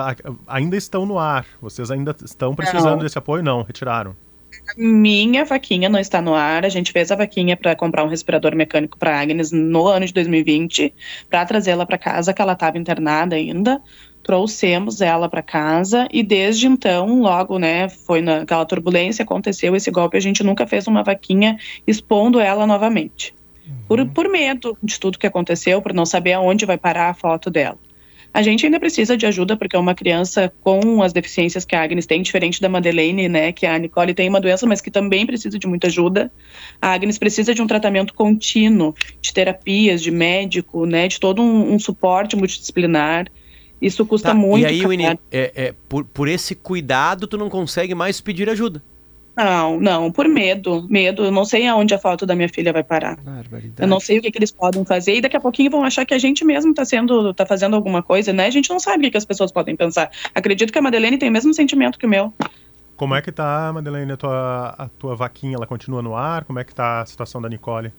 ainda 0.46 0.76
estão 0.76 1.04
no 1.04 1.18
ar, 1.18 1.44
vocês 1.60 1.90
ainda 1.90 2.16
estão 2.24 2.54
precisando 2.54 2.92
não. 2.92 2.98
desse 2.98 3.18
apoio? 3.18 3.42
Não, 3.42 3.62
retiraram. 3.62 4.16
Minha 4.76 5.44
vaquinha 5.44 5.88
não 5.88 5.98
está 5.98 6.20
no 6.20 6.34
ar. 6.34 6.64
A 6.64 6.68
gente 6.68 6.92
fez 6.92 7.10
a 7.10 7.16
vaquinha 7.16 7.56
para 7.56 7.74
comprar 7.76 8.04
um 8.04 8.08
respirador 8.08 8.54
mecânico 8.54 8.98
para 8.98 9.20
Agnes 9.20 9.52
no 9.52 9.86
ano 9.86 10.06
de 10.06 10.12
2020, 10.12 10.94
para 11.28 11.44
trazê-la 11.44 11.86
para 11.86 11.98
casa, 11.98 12.32
que 12.32 12.40
ela 12.40 12.52
estava 12.52 12.78
internada 12.78 13.36
ainda. 13.36 13.80
Trouxemos 14.22 15.00
ela 15.00 15.28
para 15.28 15.42
casa 15.42 16.06
e 16.12 16.22
desde 16.22 16.66
então, 16.66 17.20
logo, 17.20 17.58
né, 17.58 17.88
foi 17.88 18.22
naquela 18.22 18.64
turbulência, 18.64 19.24
aconteceu 19.24 19.74
esse 19.74 19.90
golpe, 19.90 20.16
a 20.16 20.20
gente 20.20 20.44
nunca 20.44 20.64
fez 20.64 20.86
uma 20.86 21.02
vaquinha 21.02 21.58
expondo 21.86 22.38
ela 22.38 22.64
novamente. 22.64 23.34
Uhum. 23.66 23.74
Por, 23.88 24.08
por 24.10 24.28
medo 24.28 24.78
de 24.80 24.98
tudo 25.00 25.18
que 25.18 25.26
aconteceu, 25.26 25.82
por 25.82 25.92
não 25.92 26.06
saber 26.06 26.34
aonde 26.34 26.64
vai 26.64 26.78
parar 26.78 27.10
a 27.10 27.14
foto 27.14 27.50
dela. 27.50 27.78
A 28.34 28.40
gente 28.40 28.64
ainda 28.64 28.80
precisa 28.80 29.16
de 29.16 29.26
ajuda 29.26 29.56
porque 29.56 29.76
é 29.76 29.78
uma 29.78 29.94
criança 29.94 30.52
com 30.62 31.02
as 31.02 31.12
deficiências 31.12 31.64
que 31.64 31.76
a 31.76 31.82
Agnes 31.82 32.06
tem, 32.06 32.22
diferente 32.22 32.62
da 32.62 32.68
Madeleine, 32.68 33.28
né, 33.28 33.52
que 33.52 33.66
a 33.66 33.78
Nicole 33.78 34.14
tem 34.14 34.28
uma 34.28 34.40
doença, 34.40 34.66
mas 34.66 34.80
que 34.80 34.90
também 34.90 35.26
precisa 35.26 35.58
de 35.58 35.66
muita 35.66 35.88
ajuda. 35.88 36.32
A 36.80 36.92
Agnes 36.94 37.18
precisa 37.18 37.54
de 37.54 37.60
um 37.60 37.66
tratamento 37.66 38.14
contínuo, 38.14 38.94
de 39.20 39.34
terapias, 39.34 40.02
de 40.02 40.10
médico, 40.10 40.86
né, 40.86 41.08
de 41.08 41.20
todo 41.20 41.42
um, 41.42 41.74
um 41.74 41.78
suporte 41.78 42.34
multidisciplinar. 42.34 43.26
Isso 43.80 44.06
custa 44.06 44.28
tá, 44.28 44.34
muito. 44.34 44.62
E 44.62 44.66
aí, 44.66 44.86
Winnie, 44.86 45.06
é, 45.06 45.18
é, 45.30 45.74
por, 45.88 46.04
por 46.04 46.28
esse 46.28 46.54
cuidado, 46.54 47.26
tu 47.26 47.36
não 47.36 47.50
consegue 47.50 47.94
mais 47.94 48.20
pedir 48.20 48.48
ajuda. 48.48 48.82
Não, 49.36 49.80
não, 49.80 50.12
por 50.12 50.28
medo. 50.28 50.86
Medo. 50.88 51.24
Eu 51.24 51.30
não 51.30 51.44
sei 51.44 51.66
aonde 51.66 51.94
a 51.94 51.98
foto 51.98 52.26
da 52.26 52.34
minha 52.34 52.48
filha 52.48 52.72
vai 52.72 52.82
parar. 52.82 53.18
Eu 53.78 53.86
não 53.86 53.98
sei 53.98 54.18
o 54.18 54.22
que, 54.22 54.30
que, 54.30 54.38
eles 54.38 54.50
podem 54.50 54.84
fazer. 54.84 55.16
E 55.16 55.20
daqui 55.20 55.36
a 55.36 55.40
pouquinho 55.40 55.70
vão 55.70 55.84
achar 55.84 56.04
que 56.04 56.14
a 56.14 56.18
gente 56.18 56.44
mesmo 56.44 56.70
está 56.70 56.84
sendo, 56.84 57.32
tá 57.32 57.46
fazendo 57.46 57.74
alguma 57.74 58.02
coisa, 58.02 58.32
né? 58.32 58.46
A 58.46 58.50
gente 58.50 58.68
não 58.68 58.78
sabe 58.78 58.98
o 58.98 59.00
que, 59.02 59.12
que 59.12 59.16
as 59.16 59.24
pessoas 59.24 59.50
podem 59.50 59.74
pensar. 59.74 60.10
Acredito 60.34 60.72
que 60.72 60.78
a 60.78 60.82
Madeleine 60.82 61.18
tem 61.18 61.28
o 61.28 61.32
mesmo 61.32 61.54
sentimento 61.54 61.98
que 61.98 62.06
o 62.06 62.08
meu. 62.08 62.32
Como 62.96 63.14
é 63.14 63.22
que 63.22 63.32
tá, 63.32 63.72
Madeleine, 63.72 64.12
a 64.12 64.16
tua, 64.16 64.74
a 64.78 64.88
tua 64.88 65.16
vaquinha? 65.16 65.56
Ela 65.56 65.66
continua 65.66 66.02
no 66.02 66.14
ar? 66.14 66.44
Como 66.44 66.58
é 66.58 66.64
que 66.64 66.74
tá 66.74 67.00
a 67.00 67.06
situação 67.06 67.40
da 67.40 67.48
Nicole? 67.48 67.92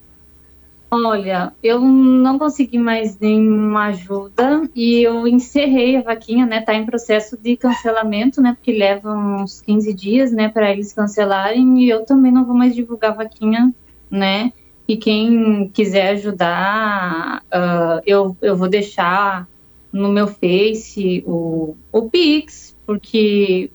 Olha, 0.96 1.52
eu 1.60 1.80
não 1.80 2.38
consegui 2.38 2.78
mais 2.78 3.18
nenhuma 3.18 3.86
ajuda 3.86 4.62
e 4.76 5.02
eu 5.02 5.26
encerrei 5.26 5.96
a 5.96 6.02
vaquinha, 6.02 6.46
né? 6.46 6.60
Tá 6.60 6.72
em 6.72 6.86
processo 6.86 7.36
de 7.36 7.56
cancelamento, 7.56 8.40
né? 8.40 8.54
Porque 8.54 8.70
leva 8.70 9.12
uns 9.12 9.60
15 9.60 9.92
dias, 9.92 10.30
né, 10.30 10.48
para 10.48 10.70
eles 10.70 10.92
cancelarem 10.92 11.82
e 11.82 11.90
eu 11.90 12.04
também 12.04 12.30
não 12.30 12.44
vou 12.44 12.54
mais 12.54 12.76
divulgar 12.76 13.10
a 13.10 13.14
vaquinha, 13.14 13.74
né? 14.08 14.52
E 14.86 14.96
quem 14.96 15.68
quiser 15.74 16.10
ajudar, 16.10 17.42
uh, 17.46 18.00
eu, 18.06 18.36
eu 18.40 18.56
vou 18.56 18.68
deixar 18.68 19.48
no 19.92 20.12
meu 20.12 20.28
Face 20.28 21.24
o, 21.26 21.74
o 21.90 22.08
Pix, 22.08 22.76
porque 22.86 23.68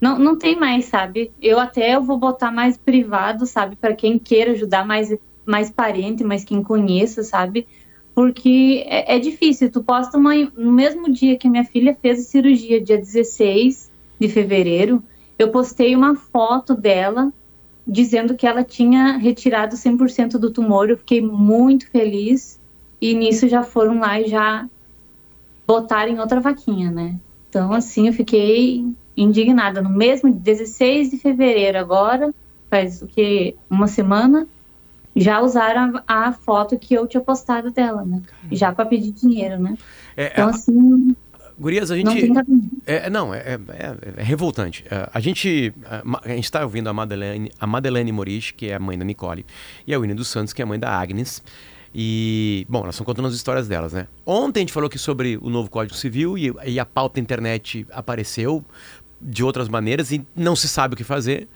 não, 0.00 0.18
não 0.18 0.38
tem 0.38 0.56
mais, 0.58 0.86
sabe? 0.86 1.30
Eu 1.42 1.60
até 1.60 1.94
eu 1.94 2.02
vou 2.02 2.16
botar 2.16 2.50
mais 2.50 2.78
privado, 2.78 3.44
sabe? 3.44 3.76
Para 3.76 3.94
quem 3.94 4.18
queira 4.18 4.52
ajudar 4.52 4.86
mais 4.86 5.10
mais 5.48 5.70
parente, 5.70 6.22
mais 6.22 6.44
quem 6.44 6.62
conheça, 6.62 7.22
sabe? 7.22 7.66
Porque 8.14 8.84
é, 8.86 9.16
é 9.16 9.18
difícil. 9.18 9.70
Tu 9.70 9.82
posta 9.82 10.18
uma, 10.18 10.34
no 10.34 10.70
mesmo 10.70 11.10
dia 11.10 11.38
que 11.38 11.48
minha 11.48 11.64
filha 11.64 11.96
fez 12.00 12.20
a 12.20 12.22
cirurgia, 12.22 12.80
dia 12.80 12.98
16 12.98 13.90
de 14.20 14.28
fevereiro, 14.28 15.02
eu 15.38 15.50
postei 15.50 15.96
uma 15.96 16.14
foto 16.14 16.74
dela 16.74 17.32
dizendo 17.86 18.34
que 18.34 18.46
ela 18.46 18.62
tinha 18.62 19.16
retirado 19.16 19.74
100% 19.74 20.32
do 20.32 20.50
tumor. 20.50 20.90
Eu 20.90 20.98
fiquei 20.98 21.22
muito 21.22 21.88
feliz. 21.90 22.60
E 23.00 23.14
nisso 23.14 23.48
já 23.48 23.62
foram 23.62 24.00
lá 24.00 24.20
e 24.20 24.28
já 24.28 24.68
botaram 25.66 26.12
em 26.12 26.18
outra 26.18 26.40
vaquinha, 26.40 26.90
né? 26.90 27.14
Então, 27.48 27.72
assim, 27.72 28.08
eu 28.08 28.12
fiquei 28.12 28.84
indignada. 29.16 29.80
No 29.80 29.88
mesmo 29.88 30.30
16 30.30 31.10
de 31.10 31.16
fevereiro, 31.16 31.78
agora, 31.78 32.34
faz 32.68 33.00
o 33.00 33.06
que? 33.06 33.54
Uma 33.70 33.86
semana, 33.86 34.46
já 35.16 35.40
usaram 35.40 36.00
a, 36.06 36.28
a, 36.28 36.32
foto 36.32 36.78
que 36.78 36.94
eu 36.94 37.06
tinha 37.06 37.20
postado 37.20 37.70
dela, 37.70 38.04
né? 38.04 38.22
Já 38.52 38.72
para 38.72 38.86
pedir 38.86 39.12
dinheiro, 39.12 39.60
né? 39.60 39.76
É, 40.16 40.32
então, 40.32 40.48
assim. 40.48 41.14
Gurias, 41.58 41.90
a 41.90 41.96
gente. 41.96 42.28
Não, 42.28 42.44
é, 42.86 43.10
não 43.10 43.34
é, 43.34 43.40
é, 43.40 43.58
é, 44.16 44.22
revoltante. 44.22 44.84
É, 44.90 45.08
a 45.12 45.20
gente 45.20 45.74
a, 45.84 46.28
gente 46.28 46.44
está 46.44 46.62
ouvindo 46.62 46.88
a 46.88 46.92
Madeleine, 46.92 47.50
a 47.58 47.66
Madeleine 47.66 48.12
Moris, 48.12 48.52
que 48.52 48.68
é 48.68 48.74
a 48.74 48.78
mãe 48.78 48.96
da 48.96 49.04
Nicole, 49.04 49.44
e 49.86 49.92
a 49.92 49.98
Winnie 49.98 50.14
dos 50.14 50.28
Santos, 50.28 50.52
que 50.52 50.62
é 50.62 50.64
a 50.64 50.66
mãe 50.66 50.78
da 50.78 50.90
Agnes. 50.90 51.42
E, 51.92 52.66
bom, 52.68 52.82
elas 52.82 52.94
estão 52.94 53.04
contando 53.04 53.28
as 53.28 53.34
histórias 53.34 53.66
delas, 53.66 53.92
né? 53.92 54.06
Ontem 54.24 54.60
a 54.60 54.62
gente 54.62 54.72
falou 54.72 54.86
aqui 54.86 54.98
sobre 54.98 55.38
o 55.38 55.48
novo 55.48 55.70
Código 55.70 55.96
Civil 55.96 56.36
e, 56.36 56.52
e 56.66 56.78
a 56.78 56.84
pauta 56.84 57.18
internet 57.18 57.86
apareceu 57.90 58.64
de 59.20 59.42
outras 59.42 59.68
maneiras 59.68 60.12
e 60.12 60.24
não 60.36 60.54
se 60.54 60.68
sabe 60.68 60.94
o 60.94 60.96
que 60.96 61.02
fazer. 61.02 61.48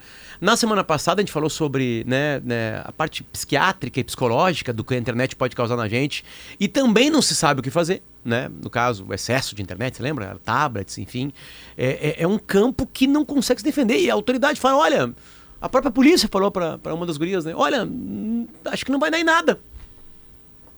Na 0.43 0.57
semana 0.57 0.83
passada 0.83 1.21
a 1.21 1.23
gente 1.23 1.31
falou 1.31 1.49
sobre 1.49 2.03
né, 2.05 2.41
né, 2.41 2.83
a 2.85 2.91
parte 2.91 3.23
psiquiátrica 3.23 4.01
e 4.01 4.03
psicológica 4.03 4.73
do 4.73 4.83
que 4.83 4.93
a 4.93 4.99
internet 4.99 5.37
pode 5.37 5.55
causar 5.55 5.77
na 5.77 5.87
gente 5.87 6.25
e 6.59 6.67
também 6.67 7.11
não 7.11 7.23
se 7.23 7.33
sabe 7.33 7.61
o 7.61 7.63
que 7.63 7.71
fazer. 7.71 8.03
Né? 8.25 8.51
No 8.61 8.69
caso, 8.69 9.07
o 9.09 9.15
excesso 9.15 9.55
de 9.55 9.63
internet, 9.63 9.97
você 9.97 10.03
lembra? 10.03 10.37
Tablets, 10.45 10.99
enfim. 10.99 11.33
É, 11.79 12.17
é, 12.19 12.23
é 12.25 12.27
um 12.27 12.39
campo 12.39 12.89
que 12.93 13.07
não 13.07 13.25
consegue 13.25 13.61
se 13.61 13.65
defender. 13.65 14.01
E 14.01 14.11
a 14.11 14.15
autoridade 14.15 14.59
fala: 14.61 14.79
olha, 14.79 15.15
a 15.61 15.69
própria 15.69 15.93
polícia 15.93 16.29
falou 16.29 16.51
para 16.51 16.93
uma 16.93 17.07
das 17.07 17.17
gurias, 17.17 17.45
né? 17.45 17.55
Olha, 17.55 17.85
hum, 17.85 18.49
acho 18.65 18.85
que 18.85 18.91
não 18.91 18.99
vai 18.99 19.13
dar 19.13 19.21
em 19.21 19.25
nada. 19.25 19.61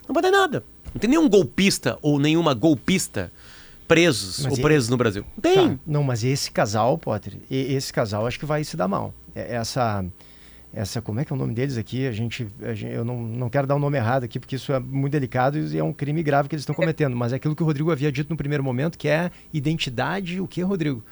Não 0.07 0.13
vai 0.13 0.23
dar 0.23 0.29
em 0.29 0.33
nada. 0.33 0.63
Não 0.93 1.01
tem 1.01 1.09
nenhum 1.09 1.27
golpista 1.27 1.99
ou 2.03 2.19
nenhuma 2.19 2.53
golpista 2.53 3.33
presos 3.89 4.45
mas 4.45 4.53
ou 4.53 4.61
presos 4.61 4.91
no 4.91 4.99
Brasil. 4.99 5.25
Tem. 5.41 5.71
Tá. 5.71 5.83
Não, 5.87 6.03
mas 6.03 6.23
esse 6.23 6.51
casal, 6.51 6.99
Potter, 6.99 7.39
esse 7.51 7.91
casal 7.91 8.27
acho 8.27 8.39
que 8.39 8.45
vai 8.45 8.63
se 8.63 8.77
dar 8.77 8.89
mal. 8.89 9.15
É, 9.35 9.55
essa 9.57 10.05
essa 10.73 11.01
como 11.01 11.21
é 11.21 11.25
que 11.25 11.33
é 11.33 11.37
o 11.37 11.39
nome 11.39 11.55
deles 11.55 11.77
aqui? 11.77 12.07
A 12.07 12.13
gente, 12.13 12.49
a 12.61 12.75
gente, 12.75 12.93
eu 12.93 13.05
não, 13.05 13.23
não 13.23 13.49
quero 13.49 13.67
dar 13.67 13.75
o 13.75 13.77
um 13.77 13.81
nome 13.81 13.97
errado 13.97 14.25
aqui 14.25 14.41
porque 14.41 14.57
isso 14.57 14.73
é 14.73 14.81
muito 14.81 15.13
delicado 15.13 15.57
e 15.57 15.79
é 15.79 15.85
um 15.85 15.93
crime 15.93 16.21
grave 16.23 16.49
que 16.49 16.55
eles 16.55 16.63
estão 16.63 16.75
cometendo. 16.77 17.15
Mas 17.17 17.33
é 17.33 17.37
aquilo 17.37 17.55
que 17.55 17.63
o 17.63 17.67
Rodrigo 17.67 17.93
havia 17.93 18.11
dito 18.11 18.31
no 18.31 18.37
primeiro 18.37 18.65
momento, 18.65 18.99
que 18.99 19.09
é 19.09 19.31
identidade, 19.53 20.41
o 20.41 20.49
que, 20.49 20.63
Rodrigo? 20.63 21.05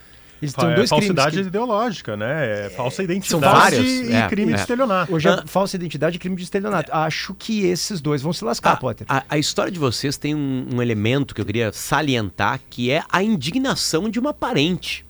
Eles 0.43 0.55
têm 0.55 0.71
é, 0.71 0.75
dois 0.75 0.91
falsidade 0.91 1.41
que... 1.41 1.47
ideológica, 1.47 2.17
né? 2.17 2.67
É 2.67 2.71
falsa 2.71 3.01
identidade 3.05 3.81
e 3.81 4.13
é, 4.13 4.27
crime 4.27 4.51
é. 4.51 4.57
de 4.57 4.61
estelionato. 4.61 5.15
Hoje 5.15 5.29
é 5.29 5.31
ah. 5.31 5.45
falsa 5.47 5.77
identidade 5.77 6.17
e 6.17 6.19
crime 6.19 6.35
de 6.35 6.43
estelionato. 6.43 6.91
É. 6.91 6.95
Acho 6.97 7.33
que 7.33 7.65
esses 7.65 8.01
dois 8.01 8.21
vão 8.21 8.33
se 8.33 8.45
lascar, 8.45 8.73
a, 8.73 8.77
Potter. 8.77 9.07
A, 9.09 9.23
a, 9.29 9.39
história 9.39 9.71
de 9.71 9.79
vocês 9.79 10.17
tem 10.17 10.35
um, 10.35 10.67
um 10.75 10.83
elemento 10.83 11.33
que 11.33 11.41
eu 11.41 11.47
queria 11.47 11.71
salientar, 11.73 12.61
que 12.69 12.91
é 12.91 13.05
a 13.09 13.23
indignação 13.23 14.09
de 14.09 14.19
uma 14.19 14.35
parente. 14.35 15.07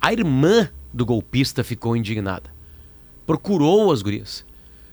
A 0.00 0.10
irmã 0.14 0.70
do 0.96 1.06
golpista 1.06 1.62
ficou 1.62 1.96
indignada 1.96 2.56
procurou 3.26 3.92
as 3.92 4.00
gurias. 4.00 4.46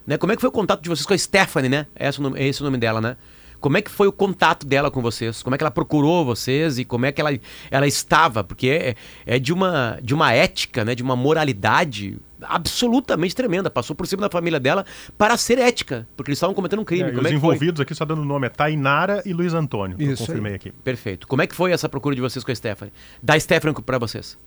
Né? 0.05 0.17
Como 0.17 0.33
é 0.33 0.35
que 0.35 0.41
foi 0.41 0.49
o 0.49 0.51
contato 0.51 0.81
de 0.81 0.89
vocês 0.89 1.05
com 1.05 1.13
a 1.13 1.17
Stephanie, 1.17 1.69
né? 1.69 1.85
É 1.95 2.09
esse, 2.09 2.19
o 2.19 2.23
nome, 2.23 2.43
esse 2.43 2.61
é 2.61 2.63
o 2.63 2.65
nome 2.65 2.77
dela, 2.77 2.99
né? 2.99 3.15
Como 3.61 3.77
é 3.77 3.81
que 3.81 3.89
foi 3.89 4.07
o 4.07 4.11
contato 4.11 4.67
dela 4.67 4.91
com 4.91 5.01
vocês? 5.01 5.41
Como 5.41 5.55
é 5.55 5.57
que 5.57 5.63
ela 5.63 5.71
procurou 5.71 6.25
vocês 6.25 6.77
e 6.77 6.83
como 6.83 7.05
é 7.05 7.13
que 7.13 7.21
ela, 7.21 7.29
ela 7.71 7.87
estava? 7.87 8.43
Porque 8.43 8.67
é, 8.67 8.95
é 9.25 9.39
de, 9.39 9.53
uma, 9.53 9.97
de 10.03 10.13
uma 10.13 10.33
ética, 10.33 10.83
né? 10.83 10.93
de 10.93 11.01
uma 11.01 11.15
moralidade 11.15 12.17
absolutamente 12.41 13.33
tremenda. 13.33 13.69
Passou 13.69 13.95
por 13.95 14.05
cima 14.05 14.23
da 14.23 14.29
família 14.29 14.59
dela 14.59 14.85
para 15.17 15.37
ser 15.37 15.59
ética, 15.59 16.05
porque 16.17 16.31
eles 16.31 16.39
estavam 16.39 16.53
cometendo 16.53 16.81
um 16.81 16.83
crime. 16.83 17.03
É, 17.03 17.11
Como 17.11 17.21
os 17.21 17.31
é 17.31 17.35
envolvidos 17.35 17.77
foi? 17.77 17.83
aqui, 17.83 17.95
só 17.95 18.03
dando 18.03 18.25
nome, 18.25 18.47
é 18.47 18.49
Tainara 18.49 19.23
e 19.25 19.31
Luiz 19.31 19.53
Antônio. 19.53 19.95
Isso, 19.97 20.23
eu 20.23 20.27
confirmei 20.27 20.51
aí. 20.51 20.55
aqui. 20.57 20.71
Perfeito. 20.71 21.25
Como 21.25 21.41
é 21.41 21.47
que 21.47 21.55
foi 21.55 21.71
essa 21.71 21.87
procura 21.87 22.13
de 22.13 22.21
vocês 22.21 22.43
com 22.43 22.51
a 22.51 22.55
Stephanie? 22.55 22.91
Da 23.21 23.39
Stephanie 23.39 23.81
para 23.81 23.97
vocês? 23.97 24.37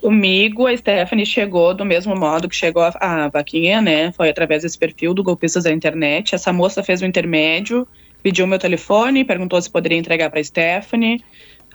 Comigo, 0.00 0.66
a 0.66 0.74
Stephanie 0.74 1.26
chegou 1.26 1.74
do 1.74 1.84
mesmo 1.84 2.16
modo 2.16 2.48
que 2.48 2.56
chegou 2.56 2.82
a, 2.82 2.92
a 2.98 3.28
vaquinha, 3.28 3.82
né? 3.82 4.10
Foi 4.12 4.30
através 4.30 4.62
desse 4.62 4.78
perfil 4.78 5.12
do 5.12 5.22
Golpistas 5.22 5.64
da 5.64 5.70
Internet. 5.70 6.34
Essa 6.34 6.50
moça 6.52 6.82
fez 6.82 7.02
o 7.02 7.04
intermédio, 7.04 7.86
pediu 8.22 8.46
meu 8.46 8.58
telefone, 8.58 9.26
perguntou 9.26 9.60
se 9.60 9.70
poderia 9.70 9.98
entregar 9.98 10.30
para 10.30 10.40
a 10.40 10.44
Stephanie. 10.44 11.22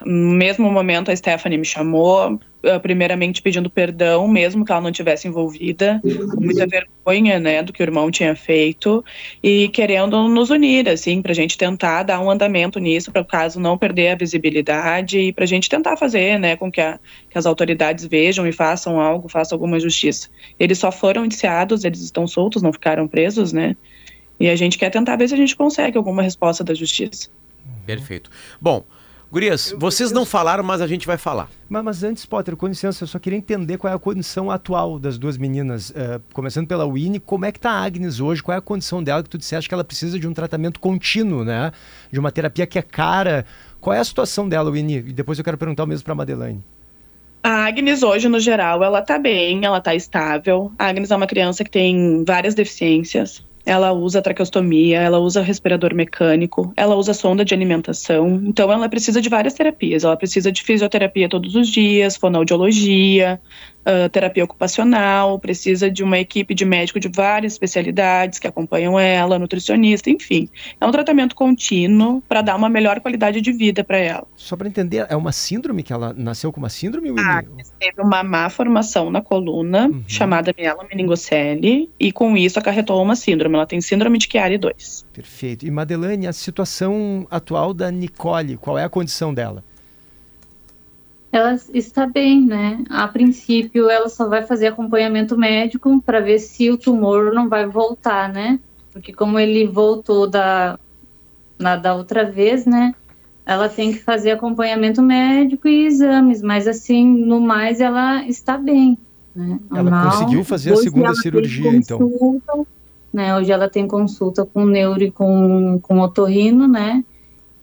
No 0.04 0.34
mesmo 0.34 0.72
momento, 0.72 1.12
a 1.12 1.16
Stephanie 1.16 1.60
me 1.60 1.66
chamou, 1.66 2.40
primeiramente 2.82 3.42
pedindo 3.42 3.70
perdão, 3.70 4.28
mesmo 4.28 4.66
que 4.66 4.72
ela 4.72 4.82
não 4.82 4.92
tivesse 4.92 5.28
envolvida, 5.28 6.02
com 6.04 6.42
muita 6.42 6.66
vergonha, 6.66 7.40
né, 7.40 7.62
do 7.62 7.72
que 7.72 7.82
o 7.82 7.84
irmão 7.84 8.10
tinha 8.10 8.36
feito, 8.36 9.04
e 9.44 9.70
querendo 9.70 10.28
nos 10.28 10.50
unir, 10.50 10.90
assim, 10.90 11.22
para 11.22 11.32
a 11.32 11.36
gente 11.36 11.58
tentar 11.58 12.04
dar 12.04 12.20
um 12.20 12.30
andamento 12.30 12.80
nisso, 12.80 13.12
para 13.12 13.22
o 13.22 13.26
caso 13.26 13.60
não 13.60 13.78
perder 13.78 14.10
a 14.10 14.16
visibilidade, 14.16 15.20
e 15.20 15.34
para 15.34 15.44
a 15.44 15.48
gente 15.48 15.70
tentar 15.70 15.98
fazer, 15.98 16.40
né, 16.40 16.56
com 16.56 16.72
que, 16.72 16.82
a, 16.82 17.00
que 17.30 17.38
as 17.38 17.46
autoridades 17.46 18.06
vejam 18.06 18.48
e 18.48 18.52
façam 18.52 19.00
algo, 19.00 19.30
façam 19.30 19.56
alguma 19.56 19.80
justiça. 19.80 20.30
Eles 20.60 20.78
só 20.78 20.92
foram 20.92 21.26
indiciados, 21.26 21.84
eles 21.84 22.02
estão 22.02 22.28
soltos, 22.28 22.62
não 22.62 22.74
ficaram 22.74 23.08
presos, 23.08 23.54
né, 23.54 23.76
e 24.40 24.50
a 24.50 24.56
gente 24.56 24.78
quer 24.78 24.90
tentar 24.90 25.16
ver 25.16 25.28
se 25.28 25.34
a 25.34 25.38
gente 25.38 25.56
consegue 25.56 25.98
alguma 25.98 26.22
resposta 26.22 26.64
da 26.64 26.74
justiça. 26.74 27.30
Perfeito. 27.86 28.30
Bom, 28.60 28.84
Gurias, 29.32 29.72
eu, 29.72 29.80
vocês 29.80 30.12
eu, 30.12 30.16
não 30.16 30.26
falaram, 30.26 30.64
mas 30.64 30.82
a 30.82 30.88
gente 30.88 31.06
vai 31.08 31.18
falar. 31.18 31.50
Mas, 31.68 31.84
mas, 31.84 32.04
antes, 32.04 32.26
Potter, 32.26 32.56
com 32.56 32.68
licença, 32.68 33.04
eu 33.04 33.08
só 33.08 33.20
queria 33.20 33.38
entender 33.38 33.78
qual 33.78 33.92
é 33.92 33.96
a 33.96 34.00
condição 34.00 34.50
atual 34.50 34.98
das 35.00 35.18
duas 35.18 35.38
meninas. 35.38 35.90
Uh, 35.90 36.22
começando 36.34 36.68
pela 36.68 36.90
Winnie, 36.90 37.20
como 37.20 37.46
é 37.46 37.52
que 37.52 37.60
tá 37.60 37.72
a 37.72 37.84
Agnes 37.84 38.20
hoje? 38.20 38.42
Qual 38.42 38.56
é 38.56 38.58
a 38.58 38.62
condição 38.62 39.04
dela 39.04 39.24
que 39.24 39.30
tu 39.30 39.38
disseste 39.38 39.68
que 39.68 39.74
ela 39.74 39.84
precisa 39.84 40.20
de 40.20 40.28
um 40.28 40.34
tratamento 40.34 40.80
contínuo, 40.80 41.44
né? 41.44 41.72
De 42.12 42.20
uma 42.20 42.32
terapia 42.32 42.66
que 42.66 42.80
é 42.80 42.82
cara. 42.82 43.46
Qual 43.82 43.94
é 43.94 44.00
a 44.00 44.04
situação 44.04 44.48
dela, 44.48 44.72
Winnie? 44.72 44.98
E 44.98 45.14
depois 45.14 45.38
eu 45.38 45.44
quero 45.44 45.58
perguntar 45.58 45.84
o 45.84 45.88
mesmo 45.88 46.04
para 46.04 46.14
a 46.14 46.16
Madeleine. 46.16 46.64
A 47.44 47.68
Agnes 47.68 48.02
hoje, 48.02 48.28
no 48.28 48.40
geral, 48.40 48.84
ela 48.84 49.04
tá 49.04 49.20
bem, 49.20 49.64
ela 49.64 49.80
tá 49.80 49.94
estável. 49.94 50.72
A 50.80 50.88
Agnes 50.88 51.12
é 51.12 51.16
uma 51.16 51.28
criança 51.28 51.64
que 51.64 51.70
tem 51.70 52.24
várias 52.26 52.56
deficiências. 52.56 53.46
Ela 53.66 53.92
usa 53.92 54.22
traqueostomia, 54.22 55.00
ela 55.02 55.20
usa 55.20 55.42
respirador 55.42 55.96
mecânico, 55.96 56.72
ela 56.76 56.96
usa 56.96 57.14
sonda 57.14 57.44
de 57.44 57.54
alimentação. 57.54 58.42
Então, 58.46 58.72
ela 58.72 58.88
precisa 58.88 59.22
de 59.22 59.30
várias 59.30 59.54
terapias. 59.54 60.04
Ela 60.04 60.16
precisa 60.16 60.52
de 60.52 60.62
fisioterapia 60.62 61.28
todos 61.28 61.56
os 61.56 61.68
dias, 61.68 62.16
fonoaudiologia, 62.16 63.42
uh, 63.86 64.10
terapia 64.10 64.44
ocupacional, 64.44 65.40
precisa 65.40 65.90
de 65.90 66.04
uma 66.04 66.20
equipe 66.20 66.54
de 66.54 66.66
médico 66.66 67.00
de 67.00 67.08
várias 67.08 67.54
especialidades 67.54 68.40
que 68.40 68.48
acompanham 68.48 69.00
ela, 69.00 69.40
nutricionista, 69.40 70.10
enfim. 70.10 70.50
É 70.80 70.86
um 70.86 70.92
tratamento 70.92 71.36
contínuo 71.36 72.22
para 72.28 72.42
dar 72.42 72.56
uma 72.56 72.70
melhor 72.70 73.00
qualidade 73.00 73.42
de 73.42 73.52
vida 73.52 73.84
para 73.84 73.98
ela. 73.98 74.28
Só 74.36 74.56
para 74.56 74.68
entender, 74.68 75.06
é 75.10 75.16
uma 75.16 75.32
síndrome 75.32 75.84
que 75.84 75.94
ela 75.94 76.14
nasceu 76.14 76.52
com 76.52 76.60
uma 76.60 76.70
síndrome? 76.70 77.14
Ah, 77.20 77.44
teve 77.80 78.02
uma 78.02 78.24
má 78.24 78.50
formação 78.50 79.10
na 79.10 79.22
coluna, 79.22 79.88
uhum. 79.88 80.04
chamada 80.08 80.54
mielomeningocele, 80.58 81.90
e 82.00 82.12
com 82.12 82.36
isso 82.36 82.60
acarretou 82.60 83.02
uma 83.02 83.16
síndrome. 83.16 83.56
Ela 83.56 83.66
tem 83.66 83.82
síndrome 83.82 84.18
de 84.18 84.28
Chiari 84.32 84.58
2. 84.58 85.06
Perfeito. 85.14 85.66
E 85.66 85.72
Madeleine, 85.72 86.28
a 86.28 86.34
situação 86.34 87.28
atual 87.30 87.74
da 87.74 87.92
Nicole, 87.92 88.58
qual 88.58 88.78
é 88.78 88.84
a 88.84 88.90
condição 88.90 89.34
dela? 89.34 89.64
Ela 91.38 91.60
está 91.74 92.06
bem, 92.08 92.42
né? 92.42 92.84
A 92.90 93.08
princípio, 93.08 93.90
ela 93.90 94.10
só 94.10 94.28
vai 94.28 94.44
fazer 94.44 94.68
acompanhamento 94.68 95.38
médico 95.38 96.02
para 96.02 96.20
ver 96.20 96.40
se 96.40 96.70
o 96.70 96.78
tumor 96.78 97.34
não 97.34 97.50
vai 97.50 97.66
voltar, 97.66 98.32
né? 98.32 98.60
Porque 98.92 99.12
como 99.12 99.38
ele 99.38 99.68
voltou 99.68 100.28
da, 100.28 100.80
na, 101.60 101.76
da 101.76 101.94
outra 101.96 102.24
vez, 102.30 102.66
né? 102.66 102.94
Ela 103.46 103.70
tem 103.70 103.92
que 103.92 104.00
fazer 104.00 104.32
acompanhamento 104.32 105.02
médico 105.02 105.68
e 105.68 105.86
exames, 105.86 106.42
mas 106.42 106.68
assim, 106.68 107.06
no 107.06 107.40
mais, 107.40 107.80
ela 107.80 108.26
está 108.26 108.58
bem. 108.58 108.98
Né? 109.36 109.60
Ela 109.74 110.10
conseguiu 110.10 110.44
fazer 110.44 110.74
a 110.74 110.78
segunda 110.78 111.14
cirurgia, 111.14 111.76
então. 111.76 112.00
consulta, 112.00 112.52
então. 112.54 112.68
Né? 113.14 113.36
Hoje 113.38 113.52
ela 113.52 113.70
tem 113.70 113.88
consulta 113.88 114.46
com 114.46 114.66
neuro 114.66 115.04
e 115.04 115.12
com, 115.12 115.80
com 115.82 116.00
otorrino, 116.00 116.68
né? 116.68 117.04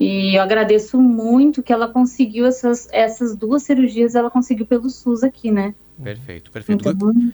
E 0.02 0.37
eu 0.37 0.42
agradeço 0.42 1.00
muito 1.00 1.62
que 1.62 1.73
ela 1.73 1.87
conseguiu 1.87 2.44
essas, 2.44 2.88
essas 2.90 3.37
duas 3.37 3.62
cirurgias, 3.62 4.16
ela 4.16 4.28
conseguiu 4.28 4.66
pelo 4.66 4.90
SUS 4.90 5.23
aqui, 5.23 5.52
né? 5.52 5.76
Perfeito, 6.02 6.50
perfeito. 6.50 6.88
Então, 6.88 7.32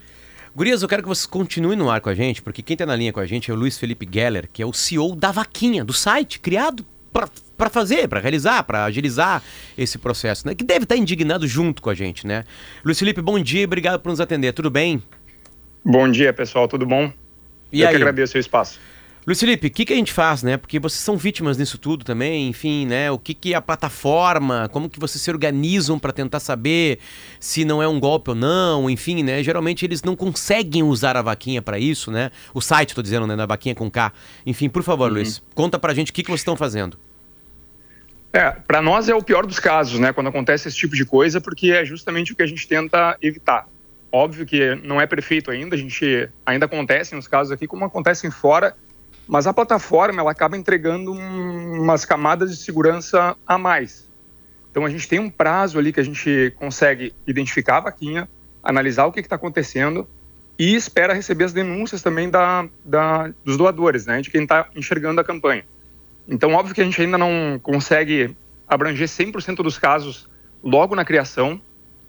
Gurias, 0.54 0.82
eu 0.82 0.88
quero 0.88 1.02
que 1.02 1.08
vocês 1.08 1.24
continuem 1.24 1.78
no 1.78 1.90
ar 1.90 2.02
com 2.02 2.10
a 2.10 2.14
gente, 2.14 2.42
porque 2.42 2.60
quem 2.60 2.74
está 2.74 2.84
na 2.84 2.94
linha 2.94 3.10
com 3.10 3.20
a 3.20 3.24
gente 3.24 3.50
é 3.50 3.54
o 3.54 3.56
Luiz 3.56 3.78
Felipe 3.78 4.06
Geller, 4.10 4.50
que 4.52 4.62
é 4.62 4.66
o 4.66 4.72
CEO 4.74 5.16
da 5.16 5.32
Vaquinha, 5.32 5.82
do 5.82 5.94
site, 5.94 6.40
criado 6.40 6.84
para 7.56 7.70
fazer, 7.70 8.06
para 8.06 8.20
realizar, 8.20 8.62
para 8.64 8.84
agilizar 8.84 9.42
esse 9.78 9.96
processo, 9.96 10.46
né? 10.46 10.54
Que 10.54 10.62
deve 10.62 10.82
estar 10.82 10.94
tá 10.94 11.00
indignado 11.00 11.46
junto 11.46 11.80
com 11.80 11.88
a 11.88 11.94
gente, 11.94 12.26
né? 12.26 12.44
Luiz 12.84 12.98
Felipe, 12.98 13.22
bom 13.22 13.40
dia, 13.40 13.64
obrigado 13.64 13.98
por 13.98 14.10
nos 14.10 14.20
atender, 14.20 14.52
tudo 14.52 14.68
bem? 14.68 15.02
Bom 15.82 16.10
dia, 16.10 16.34
pessoal, 16.34 16.68
tudo 16.68 16.84
bom? 16.84 17.10
E 17.72 17.80
eu 17.80 17.88
aí? 17.88 17.94
que 17.94 18.02
agradeço 18.02 18.36
o 18.36 18.40
espaço. 18.40 18.78
Luiz 19.28 19.40
Felipe, 19.40 19.66
o 19.66 19.70
que, 19.70 19.84
que 19.84 19.92
a 19.92 19.96
gente 19.96 20.10
faz, 20.10 20.42
né? 20.42 20.56
Porque 20.56 20.78
vocês 20.78 21.02
são 21.02 21.14
vítimas 21.14 21.58
nisso 21.58 21.76
tudo 21.76 22.02
também, 22.02 22.48
enfim, 22.48 22.86
né? 22.86 23.10
O 23.10 23.18
que, 23.18 23.34
que 23.34 23.52
a 23.52 23.60
plataforma, 23.60 24.70
como 24.72 24.88
que 24.88 24.98
vocês 24.98 25.20
se 25.20 25.30
organizam 25.30 25.98
para 25.98 26.14
tentar 26.14 26.40
saber 26.40 26.98
se 27.38 27.62
não 27.62 27.82
é 27.82 27.86
um 27.86 28.00
golpe 28.00 28.30
ou 28.30 28.34
não, 28.34 28.88
enfim, 28.88 29.22
né? 29.22 29.42
Geralmente 29.42 29.84
eles 29.84 30.02
não 30.02 30.16
conseguem 30.16 30.82
usar 30.82 31.14
a 31.14 31.20
vaquinha 31.20 31.60
para 31.60 31.78
isso, 31.78 32.10
né? 32.10 32.30
O 32.54 32.62
site, 32.62 32.94
tô 32.94 33.02
dizendo, 33.02 33.26
né? 33.26 33.36
Da 33.36 33.44
vaquinha 33.44 33.74
com 33.74 33.90
K. 33.90 34.14
Enfim, 34.46 34.66
por 34.70 34.82
favor, 34.82 35.08
uhum. 35.08 35.16
Luiz, 35.16 35.42
conta 35.54 35.78
pra 35.78 35.92
gente 35.92 36.10
o 36.10 36.14
que, 36.14 36.22
que 36.22 36.30
vocês 36.30 36.40
estão 36.40 36.56
fazendo. 36.56 36.98
É, 38.32 38.52
para 38.52 38.80
nós 38.80 39.10
é 39.10 39.14
o 39.14 39.22
pior 39.22 39.44
dos 39.44 39.60
casos, 39.60 40.00
né? 40.00 40.10
Quando 40.10 40.28
acontece 40.28 40.68
esse 40.68 40.76
tipo 40.78 40.96
de 40.96 41.04
coisa, 41.04 41.38
porque 41.38 41.70
é 41.70 41.84
justamente 41.84 42.32
o 42.32 42.34
que 42.34 42.42
a 42.42 42.46
gente 42.46 42.66
tenta 42.66 43.14
evitar. 43.20 43.68
Óbvio 44.10 44.46
que 44.46 44.74
não 44.76 44.98
é 44.98 45.06
perfeito 45.06 45.50
ainda, 45.50 45.76
a 45.76 45.78
gente 45.78 46.30
ainda 46.46 46.64
acontecem 46.64 47.18
os 47.18 47.28
casos 47.28 47.52
aqui 47.52 47.66
como 47.66 47.84
acontecem 47.84 48.30
fora, 48.30 48.74
mas 49.28 49.46
a 49.46 49.52
plataforma 49.52 50.22
ela 50.22 50.30
acaba 50.30 50.56
entregando 50.56 51.12
um, 51.12 51.82
umas 51.82 52.06
camadas 52.06 52.50
de 52.50 52.64
segurança 52.64 53.36
a 53.46 53.58
mais. 53.58 54.10
Então 54.70 54.86
a 54.86 54.90
gente 54.90 55.06
tem 55.06 55.18
um 55.18 55.28
prazo 55.28 55.78
ali 55.78 55.92
que 55.92 56.00
a 56.00 56.02
gente 56.02 56.54
consegue 56.56 57.14
identificar 57.26 57.76
a 57.76 57.80
vaquinha, 57.80 58.26
analisar 58.62 59.04
o 59.04 59.12
que 59.12 59.20
está 59.20 59.36
acontecendo 59.36 60.08
e 60.58 60.74
espera 60.74 61.12
receber 61.12 61.44
as 61.44 61.52
denúncias 61.52 62.00
também 62.00 62.30
da, 62.30 62.66
da 62.82 63.30
dos 63.44 63.58
doadores, 63.58 64.06
né, 64.06 64.22
de 64.22 64.30
quem 64.30 64.42
está 64.42 64.68
enxergando 64.74 65.20
a 65.20 65.24
campanha. 65.24 65.64
Então, 66.26 66.54
óbvio 66.54 66.74
que 66.74 66.80
a 66.80 66.84
gente 66.84 67.00
ainda 67.00 67.18
não 67.18 67.60
consegue 67.62 68.34
abranger 68.66 69.08
100% 69.08 69.56
dos 69.56 69.78
casos 69.78 70.28
logo 70.62 70.94
na 70.94 71.04
criação, 71.04 71.60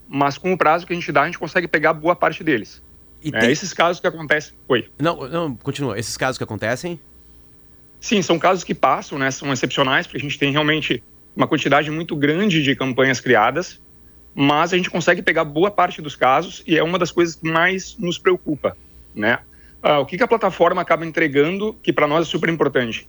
mas 0.08 0.38
com 0.38 0.51
o 0.51 0.58
prazo 0.58 0.86
que 0.88 0.93
a 0.93 0.95
gente 0.95 1.12
dá, 1.12 1.21
a 1.21 1.25
gente 1.25 1.39
consegue 1.39 1.67
pegar 1.67 1.93
boa 1.93 2.15
parte 2.15 2.43
deles. 2.43 2.82
E 3.21 3.29
é, 3.29 3.39
tem... 3.39 3.51
Esses 3.51 3.73
casos 3.73 3.99
que 3.99 4.08
acontecem. 4.08 4.53
Oi. 4.67 4.89
Não, 4.97 5.27
não, 5.27 5.55
continua. 5.55 5.97
Esses 5.97 6.17
casos 6.17 6.38
que 6.38 6.43
acontecem 6.43 6.99
Sim, 7.99 8.21
são 8.21 8.39
casos 8.39 8.63
que 8.63 8.73
passam, 8.73 9.17
né? 9.17 9.29
São 9.31 9.51
excepcionais, 9.51 10.07
porque 10.07 10.17
a 10.17 10.21
gente 10.21 10.39
tem 10.39 10.51
realmente 10.51 11.03
uma 11.35 11.47
quantidade 11.47 11.91
muito 11.91 12.15
grande 12.15 12.63
de 12.63 12.75
campanhas 12.75 13.19
criadas, 13.19 13.81
mas 14.33 14.73
a 14.73 14.77
gente 14.77 14.89
consegue 14.89 15.21
pegar 15.21 15.43
boa 15.43 15.69
parte 15.69 16.01
dos 16.01 16.15
casos 16.15 16.63
e 16.65 16.77
é 16.77 16.83
uma 16.83 16.97
das 16.97 17.12
coisas 17.12 17.35
que 17.35 17.49
mais 17.49 17.97
nos 17.97 18.17
preocupa, 18.17 18.75
né? 19.13 19.39
Ah, 19.81 19.99
o 19.99 20.05
que, 20.05 20.17
que 20.17 20.23
a 20.23 20.27
plataforma 20.27 20.81
acaba 20.81 21.05
entregando, 21.05 21.77
que 21.81 21.93
para 21.93 22.07
nós 22.07 22.27
é 22.27 22.29
super 22.29 22.49
importante, 22.49 23.07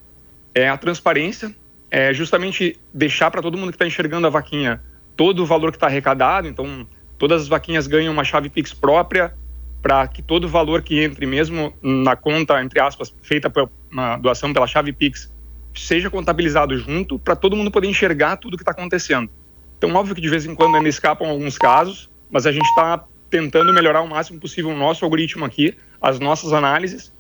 é 0.55 0.69
a 0.69 0.77
transparência, 0.77 1.55
é 1.91 2.13
justamente 2.15 2.79
deixar 2.95 3.31
para 3.31 3.43
todo 3.43 3.59
mundo 3.59 3.71
que 3.71 3.77
está 3.77 3.87
enxergando 3.87 4.27
a 4.27 4.31
vaquinha 4.31 4.81
todo 5.17 5.43
o 5.43 5.47
valor 5.47 5.71
que 5.71 5.77
está 5.77 5.87
arrecadado, 5.87 6.49
então 6.49 6.87
todas 7.19 7.43
as 7.43 7.49
vaquinhas 7.49 7.87
ganham 7.87 8.11
uma 8.11 8.25
chave 8.25 8.49
Pix 8.49 8.73
própria, 8.73 9.35
para 9.83 10.09
que 10.09 10.23
todo 10.23 10.45
o 10.45 10.49
valor 10.49 10.81
que 10.81 10.99
entre, 10.99 11.27
mesmo 11.27 11.75
na 11.83 12.17
conta, 12.17 12.63
entre 12.63 12.81
aspas, 12.81 13.15
feita 13.21 13.51
por 13.51 13.71
uma 13.91 14.17
doação 14.17 14.53
pela 14.53 14.67
chave 14.67 14.93
Pix, 14.93 15.33
seja 15.75 16.11
contabilizado 16.11 16.77
junto, 16.77 17.19
para 17.19 17.37
todo 17.37 17.57
mundo 17.57 17.71
poder 17.71 17.89
enxergar 17.89 18.37
tudo 18.37 18.55
o 18.55 18.57
que 18.57 18.63
está 18.63 18.73
acontecendo. 18.73 19.31
Então, 19.79 19.95
óbvio 19.95 20.15
que 20.15 20.21
de 20.21 20.29
vez 20.29 20.45
em 20.45 20.55
quando 20.55 20.77
ainda 20.77 20.89
escapam 20.89 21.29
alguns 21.29 21.57
casos, 21.57 22.11
mas 22.31 22.47
a 22.47 22.53
gente 22.53 22.67
está 22.67 23.05
tentando 23.31 23.73
melhorar 23.73 24.03
o 24.03 24.09
máximo 24.09 24.41
possível 24.41 24.71
o 24.71 24.77
nosso 24.77 25.05
algoritmo 25.05 25.45
aqui, 25.45 25.77
as 26.01 26.19
nossas 26.19 26.53
análises. 26.53 27.13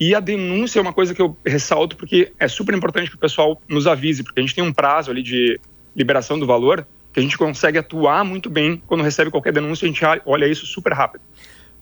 E 0.00 0.14
a 0.14 0.20
denúncia 0.20 0.78
é 0.78 0.82
uma 0.82 0.92
coisa 0.92 1.14
que 1.14 1.20
eu 1.20 1.36
ressalto 1.44 1.96
porque 1.96 2.32
é 2.38 2.48
super 2.48 2.74
importante 2.74 3.10
que 3.10 3.16
o 3.16 3.18
pessoal 3.18 3.60
nos 3.68 3.86
avise, 3.86 4.22
porque 4.22 4.40
a 4.40 4.42
gente 4.42 4.54
tem 4.54 4.64
um 4.64 4.72
prazo 4.72 5.10
ali 5.10 5.22
de 5.22 5.60
liberação 5.94 6.38
do 6.38 6.46
valor 6.46 6.86
que 7.12 7.20
a 7.20 7.22
gente 7.22 7.36
consegue 7.36 7.78
atuar 7.78 8.24
muito 8.24 8.48
bem 8.48 8.82
quando 8.86 9.02
recebe 9.02 9.30
qualquer 9.30 9.52
denúncia, 9.52 9.84
a 9.84 9.88
gente 9.88 10.00
olha 10.24 10.46
isso 10.46 10.66
super 10.66 10.92
rápido. 10.92 11.22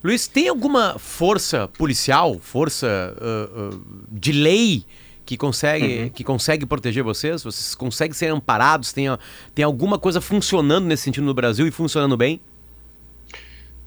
Luiz, 0.07 0.25
tem 0.25 0.47
alguma 0.47 0.97
força 0.97 1.67
policial, 1.67 2.39
força 2.39 3.13
uh, 3.19 3.75
uh, 3.75 3.83
de 4.09 4.31
lei 4.31 4.85
que 5.25 5.35
consegue, 5.35 6.03
uhum. 6.03 6.09
que 6.09 6.23
consegue 6.23 6.65
proteger 6.65 7.03
vocês? 7.03 7.43
Vocês 7.43 7.75
conseguem 7.75 8.13
ser 8.13 8.27
amparados? 8.27 8.93
Tem, 8.93 9.07
tem 9.53 9.65
alguma 9.65 9.99
coisa 9.99 10.21
funcionando 10.21 10.85
nesse 10.85 11.03
sentido 11.03 11.25
no 11.25 11.33
Brasil 11.33 11.67
e 11.67 11.71
funcionando 11.71 12.15
bem? 12.15 12.39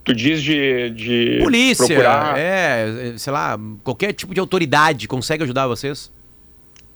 Tu 0.04 0.14
diz 0.14 0.42
de, 0.42 0.90
de 0.90 1.38
Polícia, 1.40 1.86
procurar... 1.86 2.38
é, 2.38 3.14
sei 3.16 3.32
lá, 3.32 3.58
qualquer 3.82 4.12
tipo 4.12 4.34
de 4.34 4.40
autoridade 4.40 5.08
consegue 5.08 5.44
ajudar 5.44 5.68
vocês? 5.68 6.12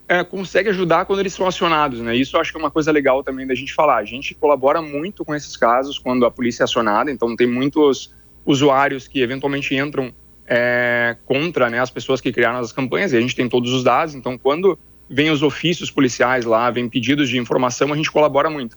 É, 0.06 0.22
consegue 0.22 0.68
ajudar 0.68 1.06
quando 1.06 1.20
eles 1.20 1.32
são 1.32 1.46
acionados, 1.46 2.00
né? 2.00 2.14
Isso 2.14 2.36
eu 2.36 2.42
acho 2.42 2.52
que 2.52 2.58
é 2.58 2.60
uma 2.60 2.70
coisa 2.70 2.92
legal 2.92 3.24
também 3.24 3.46
da 3.46 3.54
gente 3.54 3.72
falar. 3.72 3.96
A 3.96 4.04
gente 4.04 4.34
colabora 4.34 4.82
muito 4.82 5.24
com 5.24 5.34
esses 5.34 5.56
casos 5.56 5.98
quando 5.98 6.26
a 6.26 6.30
polícia 6.30 6.62
é 6.62 6.64
acionada, 6.64 7.10
então 7.10 7.34
tem 7.34 7.46
muitos 7.46 8.12
usuários 8.44 9.08
que 9.08 9.20
eventualmente 9.20 9.74
entram 9.74 10.12
é, 10.46 11.16
contra 11.24 11.70
né, 11.70 11.80
as 11.80 11.90
pessoas 11.90 12.20
que 12.20 12.32
criaram 12.32 12.58
as 12.58 12.72
campanhas, 12.72 13.12
e 13.12 13.16
a 13.16 13.20
gente 13.20 13.36
tem 13.36 13.48
todos 13.48 13.72
os 13.72 13.82
dados, 13.82 14.14
então 14.14 14.36
quando 14.36 14.78
vem 15.08 15.30
os 15.30 15.42
ofícios 15.42 15.90
policiais 15.90 16.44
lá, 16.44 16.70
vem 16.70 16.88
pedidos 16.88 17.28
de 17.28 17.38
informação, 17.38 17.92
a 17.92 17.96
gente 17.96 18.10
colabora 18.10 18.50
muito. 18.50 18.76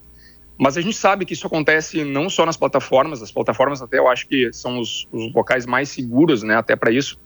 Mas 0.57 0.75
a 0.75 0.81
gente 0.81 0.95
sabe 0.95 1.23
que 1.23 1.33
isso 1.33 1.45
acontece 1.45 2.03
não 2.03 2.29
só 2.29 2.45
nas 2.45 2.57
plataformas, 2.57 3.21
as 3.21 3.31
plataformas 3.31 3.81
até 3.81 3.99
eu 3.99 4.07
acho 4.07 4.27
que 4.27 4.51
são 4.51 4.79
os, 4.79 5.07
os 5.11 5.31
locais 5.33 5.65
mais 5.65 5.89
seguros, 5.89 6.41
né, 6.41 6.55
até 6.55 6.75
para 6.75 6.91
isso, 6.91 7.19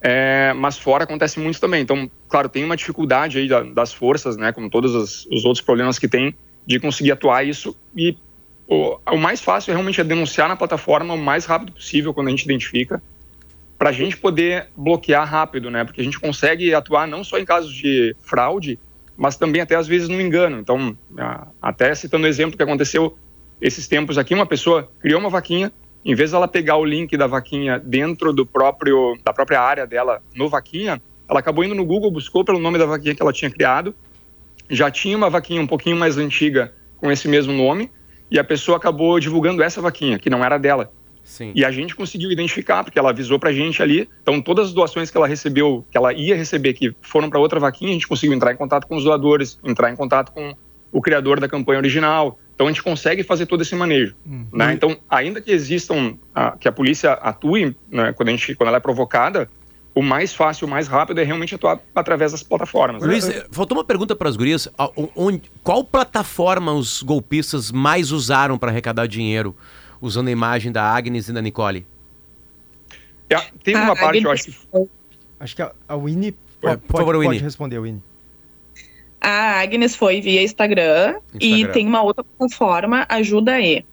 é, 0.00 0.52
mas 0.54 0.78
fora 0.78 1.04
acontece 1.04 1.40
muito 1.40 1.60
também. 1.60 1.82
Então, 1.82 2.08
claro, 2.28 2.48
tem 2.48 2.64
uma 2.64 2.76
dificuldade 2.76 3.38
aí 3.38 3.48
das 3.74 3.92
forças, 3.92 4.36
né, 4.36 4.52
como 4.52 4.70
todos 4.70 4.94
os, 4.94 5.26
os 5.26 5.44
outros 5.44 5.64
problemas 5.64 5.98
que 5.98 6.06
tem, 6.06 6.34
de 6.66 6.78
conseguir 6.78 7.12
atuar 7.12 7.44
isso 7.44 7.76
e 7.96 8.16
o, 8.68 8.98
o 9.12 9.16
mais 9.16 9.40
fácil 9.40 9.70
é 9.70 9.74
realmente 9.74 10.00
é 10.00 10.04
denunciar 10.04 10.48
na 10.48 10.56
plataforma 10.56 11.14
o 11.14 11.18
mais 11.18 11.44
rápido 11.44 11.72
possível 11.72 12.12
quando 12.12 12.28
a 12.28 12.30
gente 12.30 12.44
identifica, 12.44 13.02
para 13.78 13.90
a 13.90 13.92
gente 13.92 14.16
poder 14.16 14.68
bloquear 14.76 15.28
rápido, 15.28 15.70
né? 15.70 15.84
Porque 15.84 16.00
a 16.00 16.04
gente 16.04 16.18
consegue 16.18 16.74
atuar 16.74 17.06
não 17.06 17.22
só 17.22 17.38
em 17.38 17.44
casos 17.44 17.72
de 17.72 18.16
fraude, 18.20 18.78
mas 19.16 19.36
também 19.36 19.60
até 19.60 19.76
às 19.76 19.86
vezes 19.86 20.08
no 20.08 20.20
engano. 20.20 20.58
Então, 20.58 20.96
até 21.60 21.94
citando 21.94 22.24
o 22.24 22.28
exemplo 22.28 22.56
que 22.56 22.62
aconteceu 22.62 23.16
esses 23.60 23.86
tempos 23.86 24.18
aqui, 24.18 24.34
uma 24.34 24.46
pessoa 24.46 24.90
criou 25.00 25.20
uma 25.20 25.30
vaquinha, 25.30 25.72
em 26.04 26.14
vez 26.14 26.32
dela 26.32 26.48
pegar 26.48 26.76
o 26.76 26.84
link 26.84 27.16
da 27.16 27.26
vaquinha 27.26 27.78
dentro 27.78 28.32
do 28.32 28.46
próprio 28.46 29.18
da 29.24 29.32
própria 29.32 29.60
área 29.60 29.86
dela 29.86 30.22
no 30.34 30.48
vaquinha, 30.48 31.00
ela 31.28 31.40
acabou 31.40 31.64
indo 31.64 31.74
no 31.74 31.84
Google, 31.84 32.10
buscou 32.10 32.44
pelo 32.44 32.58
nome 32.58 32.78
da 32.78 32.86
vaquinha 32.86 33.14
que 33.14 33.22
ela 33.22 33.32
tinha 33.32 33.50
criado, 33.50 33.94
já 34.70 34.90
tinha 34.90 35.16
uma 35.16 35.30
vaquinha 35.30 35.60
um 35.60 35.66
pouquinho 35.66 35.96
mais 35.96 36.16
antiga 36.16 36.72
com 36.98 37.10
esse 37.10 37.28
mesmo 37.28 37.52
nome, 37.52 37.90
e 38.30 38.38
a 38.38 38.44
pessoa 38.44 38.76
acabou 38.76 39.18
divulgando 39.20 39.62
essa 39.62 39.80
vaquinha, 39.80 40.18
que 40.18 40.30
não 40.30 40.44
era 40.44 40.58
dela. 40.58 40.90
Sim. 41.26 41.52
E 41.56 41.64
a 41.64 41.72
gente 41.72 41.94
conseguiu 41.96 42.30
identificar, 42.30 42.84
porque 42.84 42.98
ela 42.98 43.10
avisou 43.10 43.38
pra 43.38 43.52
gente 43.52 43.82
ali. 43.82 44.08
Então, 44.22 44.40
todas 44.40 44.68
as 44.68 44.72
doações 44.72 45.10
que 45.10 45.16
ela 45.16 45.26
recebeu, 45.26 45.84
que 45.90 45.98
ela 45.98 46.12
ia 46.12 46.36
receber, 46.36 46.72
que 46.72 46.94
foram 47.02 47.28
para 47.28 47.40
outra 47.40 47.58
vaquinha, 47.58 47.90
a 47.90 47.94
gente 47.94 48.06
conseguiu 48.06 48.34
entrar 48.34 48.52
em 48.52 48.56
contato 48.56 48.86
com 48.86 48.96
os 48.96 49.02
doadores, 49.02 49.58
entrar 49.64 49.90
em 49.90 49.96
contato 49.96 50.32
com 50.32 50.54
o 50.92 51.02
criador 51.02 51.40
da 51.40 51.48
campanha 51.48 51.80
original. 51.80 52.38
Então, 52.54 52.68
a 52.68 52.70
gente 52.70 52.82
consegue 52.82 53.24
fazer 53.24 53.46
todo 53.46 53.62
esse 53.62 53.74
manejo. 53.74 54.14
Uhum. 54.24 54.46
Né? 54.52 54.72
Então, 54.72 54.96
ainda 55.10 55.40
que 55.40 55.50
existam, 55.50 56.16
a, 56.32 56.52
que 56.52 56.68
a 56.68 56.72
polícia 56.72 57.12
atue, 57.14 57.76
né, 57.90 58.12
quando, 58.12 58.28
a 58.28 58.32
gente, 58.32 58.54
quando 58.54 58.68
ela 58.68 58.78
é 58.78 58.80
provocada, 58.80 59.50
o 59.96 60.02
mais 60.02 60.34
fácil, 60.34 60.66
o 60.66 60.70
mais 60.70 60.86
rápido 60.86 61.22
é 61.22 61.24
realmente 61.24 61.54
atuar 61.54 61.80
através 61.94 62.32
das 62.32 62.42
plataformas. 62.42 63.02
Né? 63.02 63.08
Luiz, 63.08 63.26
faltou 63.50 63.78
uma 63.78 63.84
pergunta 63.84 64.14
para 64.14 64.28
as 64.28 64.36
gurias. 64.36 64.68
Onde, 65.16 65.50
qual 65.62 65.82
plataforma 65.82 66.74
os 66.74 67.02
golpistas 67.02 67.72
mais 67.72 68.12
usaram 68.12 68.58
para 68.58 68.70
arrecadar 68.70 69.06
dinheiro, 69.06 69.56
usando 69.98 70.28
a 70.28 70.30
imagem 70.30 70.70
da 70.70 70.82
Agnes 70.82 71.30
e 71.30 71.32
da 71.32 71.40
Nicole? 71.40 71.86
É, 73.30 73.40
tem 73.64 73.74
uma 73.74 73.94
a 73.94 73.96
parte, 73.96 74.18
Agnes... 74.18 74.24
eu 74.24 74.30
acho 74.30 74.44
que... 74.44 74.96
Acho 75.38 75.54
que 75.54 75.60
a, 75.60 75.70
a 75.86 75.94
Winnie 75.94 76.34
pode, 76.62 76.78
Por 76.78 76.96
favor, 76.96 77.14
pode, 77.14 77.28
Winnie. 77.28 77.42
responder, 77.42 77.78
Winnie. 77.78 78.02
A 79.20 79.60
Agnes 79.60 79.94
foi 79.94 80.22
via 80.22 80.42
Instagram, 80.42 81.20
Instagram, 81.34 81.40
e 81.40 81.68
tem 81.72 81.86
uma 81.86 82.02
outra 82.02 82.24
plataforma, 82.24 83.04
Ajuda 83.06 83.52
aí. 83.52 83.84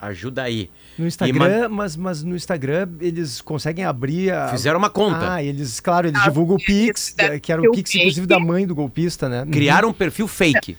Ajuda 0.00 0.44
aí. 0.44 0.70
No 0.98 1.06
Instagram, 1.06 1.68
mas, 1.68 1.96
mas 1.96 2.22
no 2.24 2.34
Instagram 2.34 2.88
eles 3.00 3.40
conseguem 3.40 3.84
abrir 3.84 4.32
a... 4.32 4.48
Fizeram 4.48 4.78
uma 4.78 4.90
conta. 4.90 5.34
Ah, 5.34 5.42
eles, 5.42 5.78
claro, 5.78 6.08
eles 6.08 6.20
ah, 6.20 6.24
divulgam 6.24 6.56
o 6.56 6.58
Pix, 6.58 7.14
que 7.40 7.52
era 7.52 7.62
o 7.62 7.70
Pix, 7.70 7.92
fake. 7.92 8.04
inclusive, 8.04 8.26
da 8.26 8.40
mãe 8.40 8.66
do 8.66 8.74
golpista, 8.74 9.28
né? 9.28 9.42
Uhum. 9.42 9.50
Criaram 9.50 9.88
um 9.90 9.92
perfil 9.92 10.26
fake. 10.26 10.76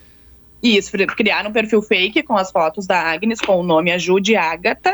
Isso, 0.62 0.92
criaram 1.16 1.48
um 1.48 1.52
perfil 1.52 1.80
fake 1.80 2.22
com 2.22 2.36
as 2.36 2.50
fotos 2.50 2.86
da 2.86 3.00
Agnes, 3.00 3.40
com 3.40 3.56
o 3.56 3.62
nome 3.62 3.90
Ajude 3.90 4.36
Agatha. 4.36 4.92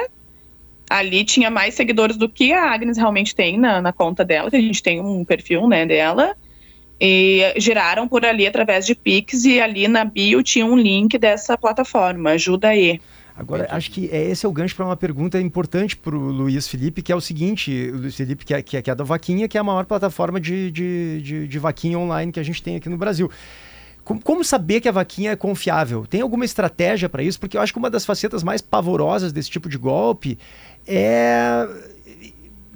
Ali 0.89 1.25
tinha 1.25 1.51
mais 1.51 1.75
seguidores 1.75 2.17
do 2.17 2.29
que 2.29 2.53
a 2.53 2.73
Agnes 2.73 2.97
realmente 2.97 3.35
tem 3.35 3.59
na, 3.59 3.83
na 3.83 3.93
conta 3.93 4.25
dela, 4.25 4.49
que 4.49 4.57
a 4.57 4.61
gente 4.61 4.81
tem 4.81 5.01
um 5.01 5.25
perfil, 5.25 5.67
né, 5.67 5.85
dela. 5.85 6.37
E 7.01 7.53
geraram 7.57 8.07
por 8.07 8.25
ali 8.25 8.47
através 8.47 8.87
de 8.87 8.95
Pix 8.95 9.45
e 9.45 9.61
ali 9.61 9.89
na 9.89 10.05
bio 10.05 10.43
tinha 10.43 10.65
um 10.65 10.77
link 10.77 11.19
dessa 11.19 11.59
plataforma, 11.59 12.31
Ajuda 12.31 12.69
aí. 12.69 13.01
Agora, 13.37 13.65
Entendi. 13.65 13.77
acho 13.77 13.91
que 13.91 14.09
é, 14.11 14.31
esse 14.31 14.47
é 14.47 14.49
o 14.49 14.53
gancho 14.53 14.75
para 14.75 14.87
uma 14.87 14.97
pergunta 14.97 15.39
importante 15.39 15.95
para 15.95 16.17
o 16.17 16.31
Luiz 16.31 16.67
Felipe, 16.67 17.03
que 17.03 17.13
é 17.13 17.17
o 17.17 17.21
seguinte: 17.21 17.91
o 17.93 17.99
Luiz 17.99 18.17
Felipe, 18.17 18.45
que 18.45 18.55
é, 18.55 18.63
que 18.63 18.77
é, 18.79 18.83
que 18.83 18.91
é 18.91 18.95
da 18.95 19.05
Vaquinha, 19.05 19.47
que 19.47 19.59
é 19.59 19.61
a 19.61 19.65
maior 19.65 19.85
plataforma 19.85 20.41
de, 20.41 20.71
de, 20.71 21.21
de, 21.23 21.49
de 21.49 21.59
vaquinha 21.59 21.99
online 21.99 22.33
que 22.33 22.41
a 22.41 22.43
gente 22.43 22.63
tem 22.63 22.77
aqui 22.77 22.89
no 22.89 22.97
Brasil. 22.97 23.31
Como 24.23 24.45
saber 24.45 24.81
que 24.81 24.89
a 24.89 24.93
vaquinha 24.93 25.33
é 25.33 25.37
confiável? 25.37 26.07
Tem 26.07 26.21
alguma 26.21 26.45
estratégia 26.45 27.09
para 27.09 27.25
isso? 27.25 27.41
Porque 27.41 27.57
eu 27.57 27.61
acho 27.61 27.73
que 27.73 27.79
uma 27.79 27.91
das 27.91 28.07
facetas 28.07 28.45
mais 28.45 28.63
pavorosas 28.63 29.33
desse 29.33 29.51
tipo 29.51 29.69
de 29.69 29.77
golpe 29.77 30.39
é 30.87 31.67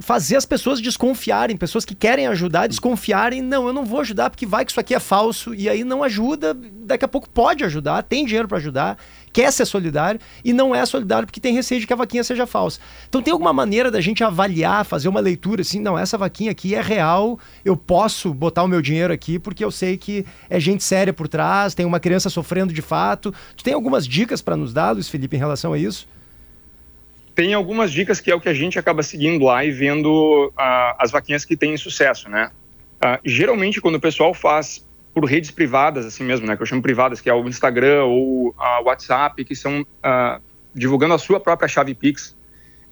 fazer 0.00 0.36
as 0.36 0.46
pessoas 0.46 0.80
desconfiarem, 0.80 1.56
pessoas 1.56 1.84
que 1.84 1.94
querem 1.94 2.26
ajudar, 2.26 2.66
desconfiarem, 2.66 3.42
não, 3.42 3.66
eu 3.66 3.72
não 3.72 3.84
vou 3.84 4.00
ajudar 4.00 4.30
porque 4.30 4.46
vai 4.46 4.64
que 4.64 4.72
isso 4.72 4.80
aqui 4.80 4.94
é 4.94 4.98
falso, 4.98 5.54
e 5.54 5.68
aí 5.68 5.84
não 5.84 6.02
ajuda, 6.02 6.54
daqui 6.54 7.04
a 7.04 7.08
pouco 7.08 7.28
pode 7.28 7.62
ajudar, 7.64 8.02
tem 8.02 8.24
dinheiro 8.24 8.48
para 8.48 8.56
ajudar, 8.56 8.98
quer 9.32 9.52
ser 9.52 9.64
solidário 9.64 10.20
e 10.44 10.52
não 10.52 10.74
é 10.74 10.84
solidário 10.84 11.26
porque 11.26 11.40
tem 11.40 11.54
receio 11.54 11.80
de 11.80 11.86
que 11.86 11.92
a 11.92 11.96
vaquinha 11.96 12.24
seja 12.24 12.46
falsa. 12.46 12.80
Então 13.08 13.22
tem 13.22 13.32
alguma 13.32 13.52
maneira 13.52 13.90
da 13.90 14.00
gente 14.00 14.24
avaliar, 14.24 14.84
fazer 14.84 15.08
uma 15.08 15.20
leitura 15.20 15.62
assim, 15.62 15.80
não, 15.80 15.98
essa 15.98 16.18
vaquinha 16.18 16.50
aqui 16.50 16.74
é 16.74 16.80
real, 16.80 17.38
eu 17.64 17.76
posso 17.76 18.32
botar 18.34 18.62
o 18.62 18.68
meu 18.68 18.82
dinheiro 18.82 19.12
aqui 19.12 19.38
porque 19.38 19.64
eu 19.64 19.70
sei 19.70 19.96
que 19.96 20.24
é 20.48 20.58
gente 20.58 20.84
séria 20.84 21.12
por 21.12 21.28
trás, 21.28 21.74
tem 21.74 21.86
uma 21.86 22.00
criança 22.00 22.28
sofrendo 22.30 22.72
de 22.72 22.82
fato. 22.82 23.34
Tu 23.56 23.64
tem 23.64 23.74
algumas 23.74 24.06
dicas 24.06 24.42
para 24.42 24.56
nos 24.56 24.72
dar, 24.72 24.92
Luiz 24.92 25.08
Felipe, 25.08 25.36
em 25.36 25.38
relação 25.38 25.72
a 25.72 25.78
isso? 25.78 26.06
tem 27.40 27.54
algumas 27.54 27.90
dicas 27.90 28.20
que 28.20 28.30
é 28.30 28.34
o 28.34 28.40
que 28.40 28.50
a 28.50 28.52
gente 28.52 28.78
acaba 28.78 29.02
seguindo 29.02 29.46
lá 29.46 29.64
e 29.64 29.70
vendo 29.70 30.48
uh, 30.48 30.94
as 30.98 31.10
vaquinhas 31.10 31.42
que 31.42 31.56
têm 31.56 31.74
sucesso, 31.76 32.28
né? 32.28 32.50
Uh, 33.02 33.18
geralmente, 33.24 33.80
quando 33.80 33.94
o 33.94 34.00
pessoal 34.00 34.34
faz 34.34 34.86
por 35.12 35.24
redes 35.24 35.50
privadas, 35.50 36.06
assim 36.06 36.24
mesmo, 36.24 36.46
né? 36.46 36.56
Que 36.56 36.62
eu 36.62 36.66
chamo 36.66 36.82
privadas, 36.82 37.20
que 37.20 37.28
é 37.28 37.34
o 37.34 37.48
Instagram 37.48 38.04
ou 38.04 38.48
o 38.48 38.84
WhatsApp, 38.84 39.44
que 39.44 39.56
são 39.56 39.80
uh, 39.82 40.40
divulgando 40.74 41.14
a 41.14 41.18
sua 41.18 41.40
própria 41.40 41.68
chave 41.68 41.94
Pix, 41.94 42.36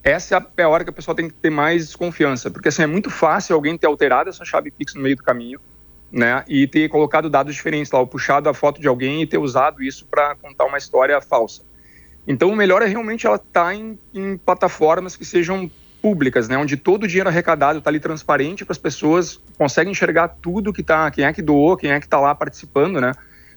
essa 0.02 0.46
é 0.56 0.62
a 0.62 0.68
hora 0.68 0.84
que 0.84 0.90
a 0.90 0.92
pessoa 0.92 1.14
tem 1.14 1.28
que 1.28 1.34
ter 1.34 1.50
mais 1.50 1.86
desconfiança, 1.86 2.50
porque 2.50 2.68
assim, 2.68 2.82
é 2.82 2.86
muito 2.86 3.10
fácil 3.10 3.54
alguém 3.54 3.76
ter 3.76 3.86
alterado 3.86 4.30
essa 4.30 4.44
chave 4.44 4.70
Pix 4.70 4.94
no 4.94 5.02
meio 5.02 5.16
do 5.16 5.22
caminho, 5.22 5.60
né? 6.10 6.44
E 6.48 6.66
ter 6.66 6.88
colocado 6.88 7.28
dados 7.28 7.54
diferentes 7.54 7.92
lá, 7.92 8.00
ou 8.00 8.06
puxado 8.06 8.48
a 8.48 8.54
foto 8.54 8.80
de 8.80 8.88
alguém 8.88 9.22
e 9.22 9.26
ter 9.26 9.38
usado 9.38 9.82
isso 9.82 10.06
para 10.06 10.34
contar 10.36 10.64
uma 10.64 10.78
história 10.78 11.20
falsa. 11.20 11.62
Então, 12.26 12.50
o 12.50 12.56
melhor 12.56 12.82
é 12.82 12.86
realmente 12.86 13.26
ela 13.26 13.36
estar 13.36 13.64
tá 13.64 13.74
em, 13.74 13.98
em, 14.14 14.36
plataformas 14.36 15.16
que 15.16 15.24
sejam 15.24 15.70
públicas, 16.00 16.48
né, 16.48 16.56
onde 16.56 16.76
todo 16.76 17.04
o 17.04 17.08
dinheiro 17.08 17.28
arrecadado 17.28 17.78
está 17.78 17.90
ali 17.90 18.00
transparente 18.00 18.64
para 18.64 18.72
as 18.72 18.78
pessoas 18.78 19.40
conseguem 19.56 19.92
enxergar 19.92 20.28
tudo 20.28 20.72
que 20.72 20.80
está, 20.80 21.10
quem 21.10 21.24
é 21.24 21.32
que 21.32 21.42
doou, 21.42 21.76
quem 21.76 21.90
é 21.90 22.00
que 22.00 22.06
está 22.06 22.20
lá 22.20 22.34
participando, 22.34 23.00
né? 23.00 23.12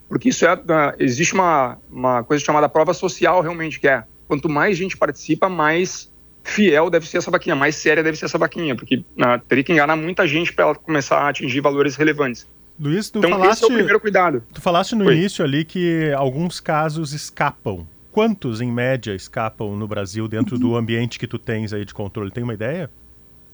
Porque 0.10 0.30
isso 0.30 0.46
é, 0.46 0.50
ah, 0.52 0.94
existe 1.00 1.34
uma, 1.34 1.78
uma 1.90 2.24
coisa 2.24 2.44
chamada 2.44 2.68
prova 2.68 2.94
social 2.94 3.42
realmente 3.42 3.80
que 3.80 3.88
é 3.88 4.04
quanto 4.28 4.50
mais 4.50 4.78
gente 4.78 4.98
participa, 4.98 5.48
mais 5.48 6.12
fiel 6.44 6.90
deve 6.90 7.08
ser 7.08 7.18
essa 7.18 7.32
vaquinha, 7.32 7.56
mais 7.56 7.76
séria 7.76 8.04
deve 8.04 8.18
ser 8.18 8.26
essa 8.26 8.38
vaquinha, 8.38 8.76
porque 8.76 8.98
uh, 8.98 9.40
teria 9.48 9.64
que 9.64 9.72
enganar 9.72 9.96
muita 9.96 10.28
gente 10.28 10.52
para 10.54 10.66
ela 10.66 10.76
começar 10.76 11.20
a 11.20 11.30
atingir 11.30 11.62
valores 11.62 11.96
relevantes. 11.96 12.48
Luiz, 12.80 13.10
tu 13.10 13.20
então, 13.20 13.30
falaste, 13.30 13.52
esse 13.58 13.64
é 13.64 13.68
o 13.68 13.76
primeiro 13.76 14.00
cuidado. 14.00 14.44
Tu 14.54 14.62
falaste 14.62 14.96
no 14.96 15.06
Foi. 15.06 15.16
início 15.16 15.46
ali 15.46 15.64
que 15.64 16.12
alguns 16.14 16.60
casos 16.60 17.14
escapam 17.14 17.88
Quantos, 18.12 18.60
em 18.60 18.72
média, 18.72 19.16
escapam 19.16 19.76
no 19.76 19.88
Brasil 19.88 20.28
dentro 20.28 20.60
do 20.60 20.76
ambiente 20.76 21.18
que 21.18 21.26
tu 21.26 21.40
tens 21.40 21.72
aí 21.72 21.86
de 21.86 21.94
controle? 21.94 22.30
Tem 22.30 22.44
uma 22.44 22.54
ideia? 22.54 22.92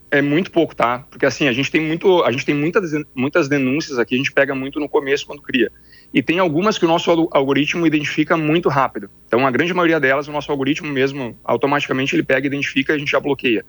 É 0.09 0.21
muito 0.21 0.49
pouco, 0.49 0.75
tá? 0.75 1.05
Porque 1.11 1.25
assim, 1.25 1.47
a 1.47 1.53
gente 1.53 1.69
tem 1.69 1.81
muito, 1.81 2.23
a 2.23 2.31
gente 2.31 2.45
tem 2.45 2.55
muitas, 2.55 2.91
muitas 3.13 3.47
denúncias 3.47 3.99
aqui, 3.99 4.15
a 4.15 4.17
gente 4.17 4.31
pega 4.31 4.55
muito 4.55 4.79
no 4.79 4.89
começo 4.89 5.27
quando 5.27 5.41
cria. 5.41 5.71
E 6.13 6.23
tem 6.23 6.39
algumas 6.39 6.77
que 6.77 6.85
o 6.85 6.87
nosso 6.87 7.11
algoritmo 7.31 7.85
identifica 7.85 8.35
muito 8.35 8.69
rápido. 8.69 9.09
Então, 9.27 9.45
a 9.45 9.51
grande 9.51 9.73
maioria 9.73 9.99
delas, 9.99 10.27
o 10.27 10.31
nosso 10.31 10.49
algoritmo 10.49 10.89
mesmo, 10.89 11.37
automaticamente 11.43 12.15
ele 12.15 12.23
pega, 12.23 12.47
identifica 12.47 12.93
e 12.93 12.95
a 12.95 12.99
gente 12.99 13.11
já 13.11 13.19
bloqueia. 13.19 13.65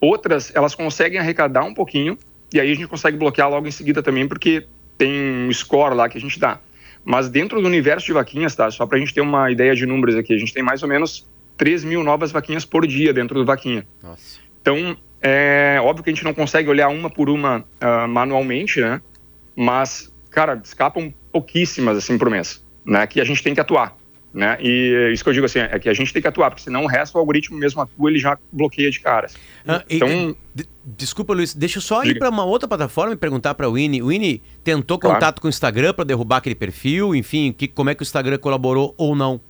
Outras, 0.00 0.50
elas 0.54 0.74
conseguem 0.74 1.18
arrecadar 1.18 1.64
um 1.64 1.74
pouquinho, 1.74 2.18
e 2.52 2.58
aí 2.58 2.70
a 2.70 2.74
gente 2.74 2.88
consegue 2.88 3.16
bloquear 3.16 3.48
logo 3.48 3.68
em 3.68 3.70
seguida 3.70 4.02
também, 4.02 4.26
porque 4.26 4.66
tem 4.98 5.12
um 5.12 5.52
score 5.52 5.94
lá 5.94 6.08
que 6.08 6.18
a 6.18 6.20
gente 6.20 6.40
dá. 6.40 6.58
Mas 7.06 7.28
dentro 7.28 7.62
do 7.62 7.68
universo 7.68 8.04
de 8.04 8.12
vaquinhas, 8.12 8.56
tá? 8.56 8.68
Só 8.68 8.84
para 8.84 8.96
a 8.96 9.00
gente 9.00 9.14
ter 9.14 9.20
uma 9.20 9.48
ideia 9.48 9.76
de 9.76 9.86
números 9.86 10.16
aqui, 10.16 10.34
a 10.34 10.38
gente 10.38 10.52
tem 10.52 10.60
mais 10.60 10.82
ou 10.82 10.88
menos 10.88 11.24
3 11.56 11.84
mil 11.84 12.02
novas 12.02 12.32
vaquinhas 12.32 12.64
por 12.64 12.84
dia 12.84 13.12
dentro 13.12 13.38
do 13.38 13.44
vaquinha. 13.44 13.86
Nossa. 14.02 14.40
Então, 14.60 14.96
é 15.20 15.78
óbvio 15.80 16.02
que 16.02 16.10
a 16.10 16.12
gente 16.12 16.24
não 16.24 16.34
consegue 16.34 16.68
olhar 16.68 16.88
uma 16.88 17.08
por 17.08 17.30
uma 17.30 17.60
uh, 17.60 18.08
manualmente, 18.08 18.80
né? 18.80 19.00
Mas, 19.54 20.12
cara, 20.30 20.60
escapam 20.62 21.14
pouquíssimas 21.30 21.96
assim 21.96 22.18
por 22.18 22.28
mês, 22.28 22.60
né? 22.84 23.06
Que 23.06 23.20
a 23.20 23.24
gente 23.24 23.40
tem 23.40 23.54
que 23.54 23.60
atuar. 23.60 23.96
Né? 24.36 24.58
E 24.60 25.12
isso 25.14 25.24
que 25.24 25.30
eu 25.30 25.32
digo 25.32 25.46
assim, 25.46 25.60
é 25.60 25.78
que 25.78 25.88
a 25.88 25.94
gente 25.94 26.12
tem 26.12 26.20
que 26.20 26.28
atuar, 26.28 26.50
porque 26.50 26.62
senão 26.62 26.84
o 26.84 26.86
resto 26.86 27.14
o 27.14 27.18
algoritmo 27.18 27.56
mesmo 27.56 27.80
atua, 27.80 28.10
ele 28.10 28.18
já 28.18 28.36
bloqueia 28.52 28.90
de 28.90 29.00
caras. 29.00 29.34
Ah, 29.66 29.82
então, 29.88 30.06
e, 30.06 30.36
desculpa, 30.84 31.32
Luiz, 31.32 31.54
deixa 31.54 31.78
eu 31.78 31.82
só 31.82 32.02
diga. 32.02 32.14
ir 32.14 32.18
para 32.18 32.28
uma 32.28 32.44
outra 32.44 32.68
plataforma 32.68 33.14
e 33.14 33.16
perguntar 33.16 33.54
para 33.54 33.66
o 33.66 33.72
Winnie. 33.72 34.02
O 34.02 34.08
Winnie 34.08 34.42
tentou 34.62 34.98
claro. 34.98 35.16
contato 35.16 35.40
com 35.40 35.46
o 35.46 35.48
Instagram 35.48 35.94
para 35.94 36.04
derrubar 36.04 36.36
aquele 36.36 36.54
perfil, 36.54 37.14
enfim, 37.14 37.50
que, 37.50 37.66
como 37.66 37.88
é 37.88 37.94
que 37.94 38.02
o 38.02 38.04
Instagram 38.04 38.36
colaborou 38.36 38.94
ou 38.98 39.16
não? 39.16 39.40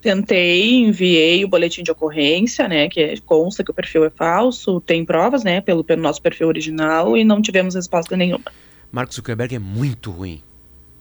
Tentei, 0.00 0.74
enviei 0.74 1.44
o 1.44 1.48
boletim 1.48 1.84
de 1.84 1.92
ocorrência, 1.92 2.66
né, 2.66 2.88
que 2.88 3.20
consta 3.20 3.62
que 3.62 3.70
o 3.70 3.74
perfil 3.74 4.04
é 4.04 4.10
falso, 4.10 4.80
tem 4.80 5.04
provas, 5.04 5.44
né, 5.44 5.60
pelo, 5.60 5.84
pelo 5.84 6.02
nosso 6.02 6.20
perfil 6.20 6.48
original 6.48 7.16
e 7.16 7.22
não 7.22 7.40
tivemos 7.40 7.76
resposta 7.76 8.16
nenhuma. 8.16 8.44
Marcos 8.90 9.14
Zuckerberg 9.14 9.54
é 9.54 9.60
muito 9.60 10.10
ruim. 10.10 10.42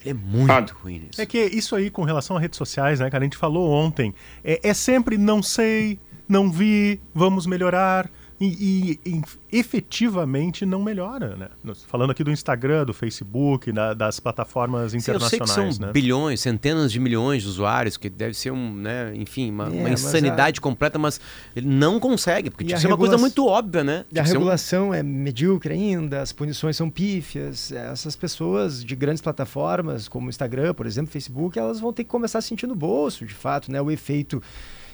É 0.05 0.13
muito 0.13 0.51
ah, 0.51 0.65
ruim 0.81 1.07
isso. 1.09 1.21
É 1.21 1.25
que 1.25 1.37
isso 1.37 1.75
aí 1.75 1.89
com 1.89 2.03
relação 2.03 2.35
a 2.35 2.39
redes 2.39 2.57
sociais, 2.57 2.99
né, 2.99 3.09
cara? 3.09 3.23
A 3.23 3.25
gente 3.25 3.37
falou 3.37 3.71
ontem. 3.71 4.13
É, 4.43 4.59
é 4.63 4.73
sempre 4.73 5.17
não 5.17 5.41
sei, 5.41 5.99
não 6.27 6.51
vi, 6.51 6.99
vamos 7.13 7.45
melhorar. 7.45 8.09
E, 8.45 8.99
e, 9.05 9.09
e, 9.09 9.57
efetivamente 9.57 10.65
não 10.65 10.83
melhora, 10.83 11.37
né? 11.37 11.47
Falando 11.87 12.11
aqui 12.11 12.25
do 12.25 12.31
Instagram, 12.31 12.83
do 12.83 12.93
Facebook, 12.93 13.71
da, 13.71 13.93
das 13.93 14.19
plataformas 14.19 14.93
internacionais. 14.93 15.29
Sim, 15.29 15.37
eu 15.37 15.47
sei 15.47 15.65
que 15.65 15.77
são 15.77 15.87
né? 15.87 15.93
bilhões, 15.93 16.41
centenas 16.41 16.91
de 16.91 16.99
milhões 16.99 17.43
de 17.43 17.47
usuários, 17.47 17.95
que 17.95 18.09
deve 18.09 18.33
ser 18.33 18.51
um, 18.51 18.73
né, 18.73 19.13
enfim, 19.15 19.49
uma, 19.49 19.67
é, 19.67 19.69
uma 19.69 19.89
insanidade 19.89 20.59
a... 20.59 20.61
completa, 20.61 20.99
mas 20.99 21.21
ele 21.55 21.67
não 21.67 22.01
consegue, 22.01 22.49
porque 22.49 22.65
tinha 22.65 22.75
que 22.75 22.81
ser 22.81 22.87
regula... 22.89 23.07
uma 23.07 23.09
coisa 23.09 23.21
muito 23.21 23.47
óbvia, 23.47 23.81
né? 23.81 24.03
E 24.11 24.19
a 24.19 24.23
regulação 24.23 24.89
um... 24.89 24.93
é 24.93 25.01
medíocre 25.01 25.73
ainda, 25.73 26.21
as 26.21 26.33
punições 26.33 26.75
são 26.75 26.89
pífias. 26.89 27.71
Essas 27.71 28.17
pessoas 28.17 28.83
de 28.83 28.93
grandes 28.93 29.21
plataformas, 29.21 30.09
como 30.09 30.29
Instagram, 30.29 30.73
por 30.73 30.85
exemplo, 30.85 31.11
Facebook, 31.11 31.57
elas 31.57 31.79
vão 31.79 31.93
ter 31.93 32.03
que 32.03 32.09
começar 32.09 32.39
a 32.39 32.41
sentir 32.41 32.67
no 32.67 32.75
bolso, 32.75 33.25
de 33.25 33.33
fato, 33.33 33.71
né? 33.71 33.81
O 33.81 33.89
efeito 33.89 34.43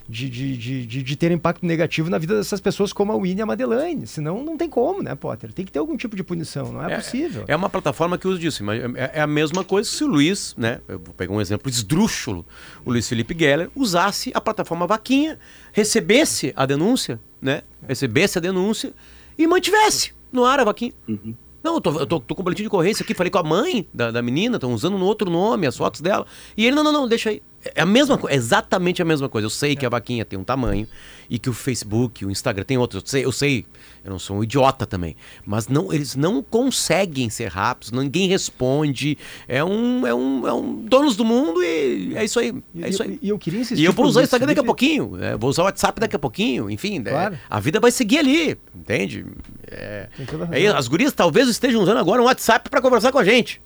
de, 0.09 0.27
de, 0.27 0.57
de, 0.57 0.85
de, 0.87 1.03
de 1.03 1.15
ter 1.15 1.31
impacto 1.31 1.63
negativo 1.63 2.09
na 2.09 2.17
vida 2.17 2.35
dessas 2.35 2.59
pessoas 2.59 2.91
como 2.91 3.11
a 3.11 3.15
Winnie 3.15 3.37
e 3.37 3.41
a 3.43 3.45
Madeleine. 3.45 4.07
Senão 4.07 4.43
não 4.43 4.57
tem 4.57 4.67
como, 4.67 5.03
né, 5.03 5.13
Potter? 5.13 5.53
Tem 5.53 5.63
que 5.63 5.71
ter 5.71 5.77
algum 5.77 5.95
tipo 5.95 6.15
de 6.15 6.23
punição, 6.23 6.71
não 6.71 6.83
é, 6.83 6.93
é 6.93 6.95
possível. 6.95 7.45
É 7.47 7.55
uma 7.55 7.69
plataforma 7.69 8.17
que 8.17 8.27
usa 8.27 8.39
disso, 8.39 8.63
mas 8.63 8.81
é, 8.95 9.11
é 9.13 9.21
a 9.21 9.27
mesma 9.27 9.63
coisa 9.63 9.87
se 9.87 10.03
o 10.03 10.07
Luiz, 10.07 10.55
né? 10.57 10.81
Eu 10.87 10.97
vou 10.97 11.13
pegar 11.13 11.31
um 11.31 11.39
exemplo 11.39 11.69
esdrúxulo, 11.69 12.43
o 12.83 12.91
Luiz 12.91 13.07
Felipe 13.07 13.35
Geller 13.37 13.69
usasse 13.75 14.31
a 14.33 14.41
plataforma 14.41 14.87
Vaquinha, 14.87 15.37
recebesse 15.71 16.51
a 16.55 16.65
denúncia, 16.65 17.19
né? 17.39 17.61
Recebesse 17.87 18.39
a 18.39 18.41
denúncia 18.41 18.91
e 19.37 19.45
mantivesse 19.45 20.13
no 20.31 20.43
ar 20.43 20.59
a 20.59 20.63
Vaquinha. 20.63 20.93
Uhum. 21.07 21.35
Não, 21.63 21.75
eu 21.75 21.81
tô, 21.81 21.99
eu 21.99 22.07
tô, 22.07 22.19
tô 22.19 22.35
com 22.35 22.41
o 22.41 22.43
boletim 22.43 22.63
de 22.63 22.67
ocorrência 22.67 23.03
aqui, 23.03 23.13
falei 23.13 23.29
com 23.29 23.37
a 23.37 23.43
mãe 23.43 23.87
da, 23.93 24.09
da 24.09 24.21
menina, 24.21 24.55
estão 24.55 24.73
usando 24.73 24.95
um 24.95 25.03
outro 25.03 25.29
nome, 25.29 25.67
as 25.67 25.77
fotos 25.77 26.01
dela. 26.01 26.25
E 26.57 26.65
ele, 26.65 26.75
não, 26.75 26.83
não, 26.83 26.93
não, 26.93 27.07
deixa 27.07 27.29
aí. 27.29 27.43
É 27.75 27.81
a 27.81 27.85
mesma 27.85 28.17
coisa, 28.17 28.35
exatamente 28.35 29.01
a 29.01 29.05
mesma 29.05 29.27
coisa. 29.27 29.45
Eu 29.45 29.49
sei 29.49 29.75
que 29.75 29.85
a 29.85 29.89
vaquinha 29.89 30.23
tem 30.23 30.39
um 30.39 30.43
tamanho 30.43 30.87
e 31.29 31.37
que 31.37 31.49
o 31.49 31.53
Facebook, 31.53 32.25
o 32.25 32.31
Instagram 32.31 32.63
tem 32.63 32.77
outro. 32.77 32.99
Eu 32.99 33.03
sei, 33.05 33.25
eu 33.25 33.31
sei, 33.31 33.65
eu 34.03 34.11
não 34.11 34.17
sou 34.17 34.37
um 34.37 34.43
idiota 34.43 34.85
também. 34.85 35.15
Mas 35.45 35.67
não, 35.67 35.91
eles 35.91 36.15
não 36.15 36.41
conseguem 36.41 37.29
ser 37.29 37.47
rápidos, 37.47 37.91
ninguém 37.91 38.29
responde. 38.29 39.17
É 39.47 39.63
um, 39.63 40.07
é 40.07 40.13
um, 40.13 40.47
é 40.47 40.53
um 40.53 40.75
donos 40.85 41.17
do 41.17 41.25
mundo 41.25 41.61
e 41.61 42.15
é 42.15 42.23
isso 42.23 42.39
aí. 42.39 42.55
É 42.81 42.89
isso 42.89 43.03
aí. 43.03 43.19
E 43.21 43.27
eu, 43.27 43.35
eu 43.35 43.39
queria 43.39 43.59
insistir. 43.59 43.83
E 43.83 43.85
eu 43.85 43.91
vou 43.91 44.05
usar 44.05 44.21
o 44.21 44.23
Instagram 44.23 44.47
daqui 44.47 44.61
a 44.61 44.63
pouquinho, 44.63 45.21
é, 45.21 45.35
vou 45.35 45.49
usar 45.49 45.63
o 45.63 45.65
WhatsApp 45.65 45.99
daqui 45.99 46.15
a 46.15 46.19
pouquinho, 46.19 46.69
enfim. 46.69 46.99
É, 46.99 47.09
claro. 47.09 47.35
É, 47.35 47.39
a 47.49 47.59
vida 47.59 47.79
vai 47.79 47.91
seguir 47.91 48.19
ali, 48.19 48.57
entende? 48.73 49.25
É, 49.67 50.07
é, 50.51 50.67
as 50.67 50.87
gurias 50.87 51.11
talvez 51.11 51.49
estejam 51.49 51.81
usando 51.81 51.97
agora 51.97 52.21
um 52.21 52.25
WhatsApp 52.25 52.69
para 52.69 52.81
conversar 52.81 53.11
com 53.11 53.19
a 53.19 53.23
gente 53.23 53.61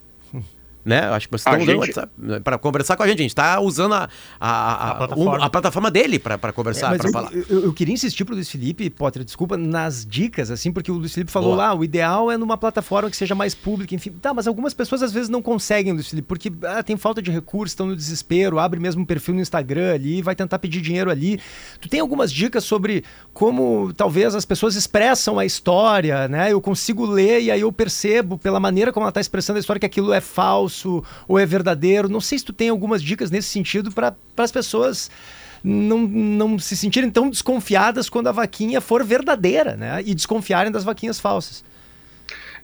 né? 0.86 1.00
Acho 1.10 1.28
que 1.28 1.32
vocês 1.32 1.46
estão 1.48 1.64
usando 1.64 1.78
o 1.78 1.80
WhatsApp 1.80 2.14
né, 2.18 2.40
para 2.40 2.58
conversar 2.58 2.98
com 2.98 3.04
a 3.04 3.08
gente. 3.08 3.20
A 3.20 3.22
gente 3.24 3.32
está 3.32 3.60
usando 3.60 3.94
a, 3.94 4.10
a, 4.40 4.50
a, 4.50 4.90
a, 4.90 4.96
plataforma. 4.96 5.46
a 5.46 5.50
plataforma 5.50 5.92
dele 5.92 6.20
para 6.20 6.52
conversar, 6.52 6.94
é, 6.94 6.98
para 6.98 7.12
falar. 7.12 7.34
Eu, 7.34 7.64
eu, 7.64 7.74
queria 7.74 7.94
insistir 7.94 8.26
para 8.26 8.34
o 8.34 8.36
Luiz 8.36 8.50
Felipe, 8.50 8.90
Potter, 8.90 9.24
desculpa, 9.24 9.56
nas 9.56 10.06
dicas, 10.06 10.52
assim, 10.52 10.72
porque 10.72 10.92
o 10.92 10.96
Luiz 10.96 11.14
Felipe 11.14 11.32
falou 11.32 11.56
Boa. 11.56 11.68
lá, 11.68 11.74
o 11.74 11.84
ideal 11.84 12.30
é 12.30 12.38
numa 12.38 12.58
plataforma 12.58 13.10
que 13.10 13.16
seja 13.16 13.34
mais 13.34 13.56
pública, 13.56 13.96
enfim. 13.96 14.12
Tá, 14.12 14.34
mas 14.34 14.48
algumas 14.48 14.74
pessoas 14.74 15.02
às 15.02 15.12
vezes 15.12 15.30
não 15.30 15.42
conseguem, 15.42 15.94
Luiz 15.94 16.10
Felipe, 16.10 16.28
porque 16.28 16.52
ah, 16.64 16.84
tem 16.84 16.98
falta 16.98 17.22
de 17.22 17.32
recursos, 17.32 17.72
estão 17.72 17.88
no 17.88 17.96
desespero, 17.96 18.60
abre 18.60 18.80
mesmo 18.80 19.04
um 19.04 19.06
perfil 19.06 19.36
no 19.36 19.42
Instagram 19.42 19.94
ali, 19.94 20.22
vai 20.22 20.36
tentar 20.36 20.60
pedir 20.60 20.82
dinheiro 20.82 21.10
ali. 21.10 21.40
Tu 21.80 21.88
tem 21.88 22.00
algumas 22.00 22.32
dicas 22.32 22.64
sobre 22.64 23.04
como 23.34 23.94
talvez 23.94 24.36
as 24.36 24.46
pessoas 24.46 24.76
expressam 24.76 25.40
a 25.40 25.46
história, 25.46 26.28
né? 26.28 26.52
Eu 26.52 26.60
consigo 26.60 27.06
ler 27.06 27.42
e 27.42 27.52
aí 27.52 27.62
eu 27.62 27.72
percebo 27.72 28.38
pela 28.38 28.60
maneira 28.60 28.92
como 28.92 29.04
ela 29.04 29.10
está 29.10 29.22
expressando 29.22 29.58
a 29.58 29.60
história 29.60 29.80
que 29.80 29.86
aquilo 29.86 30.12
é 30.12 30.20
falso 30.20 30.73
falso 30.74 31.04
ou 31.28 31.38
é 31.38 31.46
verdadeiro. 31.46 32.10
Não 32.10 32.20
sei 32.20 32.40
se 32.40 32.46
tu 32.46 32.52
tem 32.52 32.70
algumas 32.70 33.02
dicas 33.02 33.30
nesse 33.30 33.50
sentido 33.50 33.92
para 33.92 34.16
as 34.38 34.52
pessoas 34.52 35.12
não, 35.64 36.00
não 36.00 36.60
se 36.60 36.76
sentirem 36.76 37.10
tão 37.10 37.30
desconfiadas 37.30 38.10
quando 38.10 38.28
a 38.28 38.32
vaquinha 38.32 38.82
for 38.82 39.04
verdadeira, 39.04 39.78
né? 39.78 40.02
E 40.06 40.16
desconfiarem 40.16 40.72
das 40.72 40.84
vaquinhas 40.84 41.20
falsas. 41.20 41.64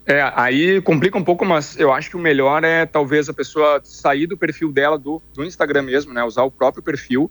É, 0.06 0.32
aí 0.36 0.82
complica 0.82 1.18
um 1.18 1.24
pouco, 1.24 1.46
mas 1.46 1.78
eu 1.78 1.94
acho 1.94 2.10
que 2.10 2.18
o 2.18 2.20
melhor 2.20 2.64
é 2.64 2.86
talvez 2.86 3.30
a 3.30 3.34
pessoa 3.34 3.80
sair 3.84 4.26
do 4.26 4.36
perfil 4.36 4.72
dela 4.72 4.98
do, 4.98 5.22
do 5.34 5.46
Instagram 5.46 5.84
mesmo, 5.84 6.14
né? 6.14 6.24
Usar 6.24 6.44
o 6.44 6.52
próprio 6.52 6.82
perfil, 6.82 7.30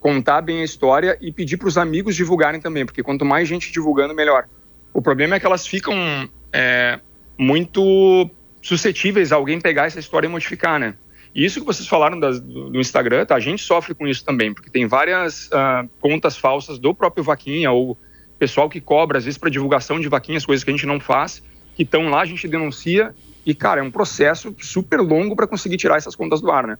contar 0.00 0.40
bem 0.40 0.62
a 0.62 0.64
história 0.64 1.18
e 1.20 1.30
pedir 1.30 1.58
para 1.58 1.68
os 1.68 1.76
amigos 1.76 2.16
divulgarem 2.16 2.60
também, 2.60 2.86
porque 2.86 3.02
quanto 3.02 3.24
mais 3.24 3.46
gente 3.46 3.70
divulgando, 3.70 4.14
melhor. 4.14 4.48
O 4.92 5.02
problema 5.02 5.36
é 5.36 5.40
que 5.40 5.44
elas 5.44 5.66
ficam 5.66 6.28
é, 6.52 6.98
muito 7.36 8.30
suscetíveis 8.64 9.30
a 9.30 9.36
alguém 9.36 9.60
pegar 9.60 9.84
essa 9.84 10.00
história 10.00 10.26
e 10.26 10.30
modificar, 10.30 10.80
né? 10.80 10.94
E 11.34 11.44
isso 11.44 11.60
que 11.60 11.66
vocês 11.66 11.86
falaram 11.86 12.18
das, 12.18 12.40
do, 12.40 12.70
do, 12.70 12.80
Instagram, 12.80 13.26
tá? 13.26 13.34
A 13.34 13.40
gente 13.40 13.62
sofre 13.62 13.94
com 13.94 14.06
isso 14.06 14.24
também, 14.24 14.54
porque 14.54 14.70
tem 14.70 14.86
várias 14.86 15.48
uh, 15.48 15.88
contas 16.00 16.36
falsas 16.36 16.78
do 16.78 16.94
próprio 16.94 17.22
Vaquinha 17.22 17.70
ou 17.70 17.98
pessoal 18.38 18.68
que 18.70 18.80
cobra, 18.80 19.18
às 19.18 19.24
vezes, 19.24 19.36
para 19.36 19.50
divulgação 19.50 20.00
de 20.00 20.08
vaquinhas, 20.08 20.46
coisas 20.46 20.64
que 20.64 20.70
a 20.70 20.72
gente 20.72 20.86
não 20.86 20.98
faz, 20.98 21.42
que 21.76 21.82
estão 21.82 22.08
lá, 22.08 22.22
a 22.22 22.24
gente 22.24 22.48
denuncia 22.48 23.14
e, 23.44 23.54
cara, 23.54 23.80
é 23.80 23.82
um 23.82 23.90
processo 23.90 24.54
super 24.60 25.00
longo 25.00 25.36
para 25.36 25.46
conseguir 25.46 25.76
tirar 25.76 25.96
essas 25.96 26.16
contas 26.16 26.40
do 26.40 26.50
ar, 26.50 26.66
né? 26.66 26.78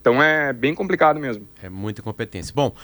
Então 0.00 0.22
é 0.22 0.52
bem 0.52 0.74
complicado 0.74 1.20
mesmo. 1.20 1.46
É 1.62 1.68
muita 1.68 2.00
incompetência. 2.00 2.52
Bom, 2.54 2.74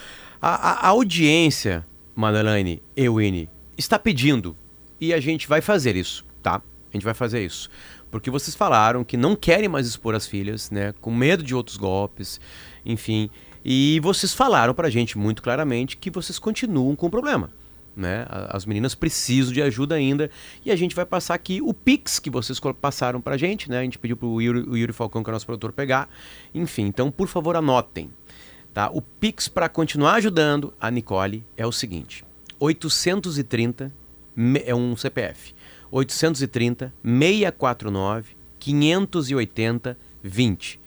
a, 0.41 0.87
a, 0.87 0.89
audiência, 0.89 1.85
Madeleine, 2.15 2.83
Ewine, 2.97 3.49
está 3.77 3.99
pedindo 3.99 4.57
e 5.01 5.13
a 5.13 5.19
gente 5.19 5.49
vai 5.49 5.61
fazer 5.61 5.97
isso, 5.97 6.25
tá? 6.43 6.63
A 6.91 6.97
gente 6.97 7.05
vai 7.05 7.15
fazer 7.15 7.45
isso 7.45 7.71
porque 8.17 8.31
vocês 8.31 8.57
falaram 8.57 9.05
que 9.05 9.17
não 9.17 9.37
querem 9.37 9.69
mais 9.69 9.87
expor 9.87 10.15
as 10.15 10.27
filhas, 10.27 10.71
né, 10.71 10.95
com 11.01 11.15
medo 11.15 11.43
de 11.43 11.55
outros 11.55 11.77
golpes, 11.77 12.41
enfim. 12.85 13.29
E 13.63 14.01
vocês 14.01 14.33
falaram 14.33 14.73
pra 14.73 14.89
gente 14.89 15.19
muito 15.19 15.43
claramente 15.43 15.99
que 15.99 16.11
vocês 16.11 16.39
continuam 16.39 16.97
com 16.97 17.07
o 17.07 17.11
problema. 17.11 17.51
Né? 17.95 18.27
As 18.49 18.65
meninas 18.65 18.95
precisam 18.95 19.53
de 19.53 19.61
ajuda 19.61 19.97
ainda. 19.97 20.31
E 20.65 20.71
a 20.71 20.77
gente 20.77 20.95
vai 20.95 21.05
passar 21.05 21.35
aqui 21.35 21.61
o 21.61 21.75
Pix 21.75 22.19
que 22.19 22.31
vocês 22.31 22.61
passaram 22.81 23.21
pra 23.21 23.37
gente, 23.37 23.71
né? 23.71 23.81
A 23.81 23.83
gente 23.83 23.99
pediu 23.99 24.17
pro 24.17 24.41
Yuri, 24.41 24.61
o 24.69 24.77
Yuri 24.77 24.93
Falcão, 24.93 25.23
que 25.23 25.29
é 25.29 25.33
o 25.33 25.35
nosso 25.35 25.47
produtor, 25.47 25.73
pegar. 25.73 26.09
Enfim, 26.55 26.85
então, 26.85 27.11
por 27.11 27.27
favor, 27.27 27.57
anotem. 27.57 28.11
Tá? 28.73 28.91
O 28.91 29.03
Pix 29.03 29.49
para 29.49 29.69
continuar 29.69 30.15
ajudando 30.15 30.73
a 30.79 30.91
Nicole 30.91 31.45
é 31.57 31.67
o 31.67 31.73
seguinte: 31.73 32.25
830 32.61 33.93
é 34.65 34.75
um 34.75 34.97
CPF. 34.97 35.56
830 35.91 36.93
649 37.03 38.37
580 38.59 39.99
20. 40.23 40.81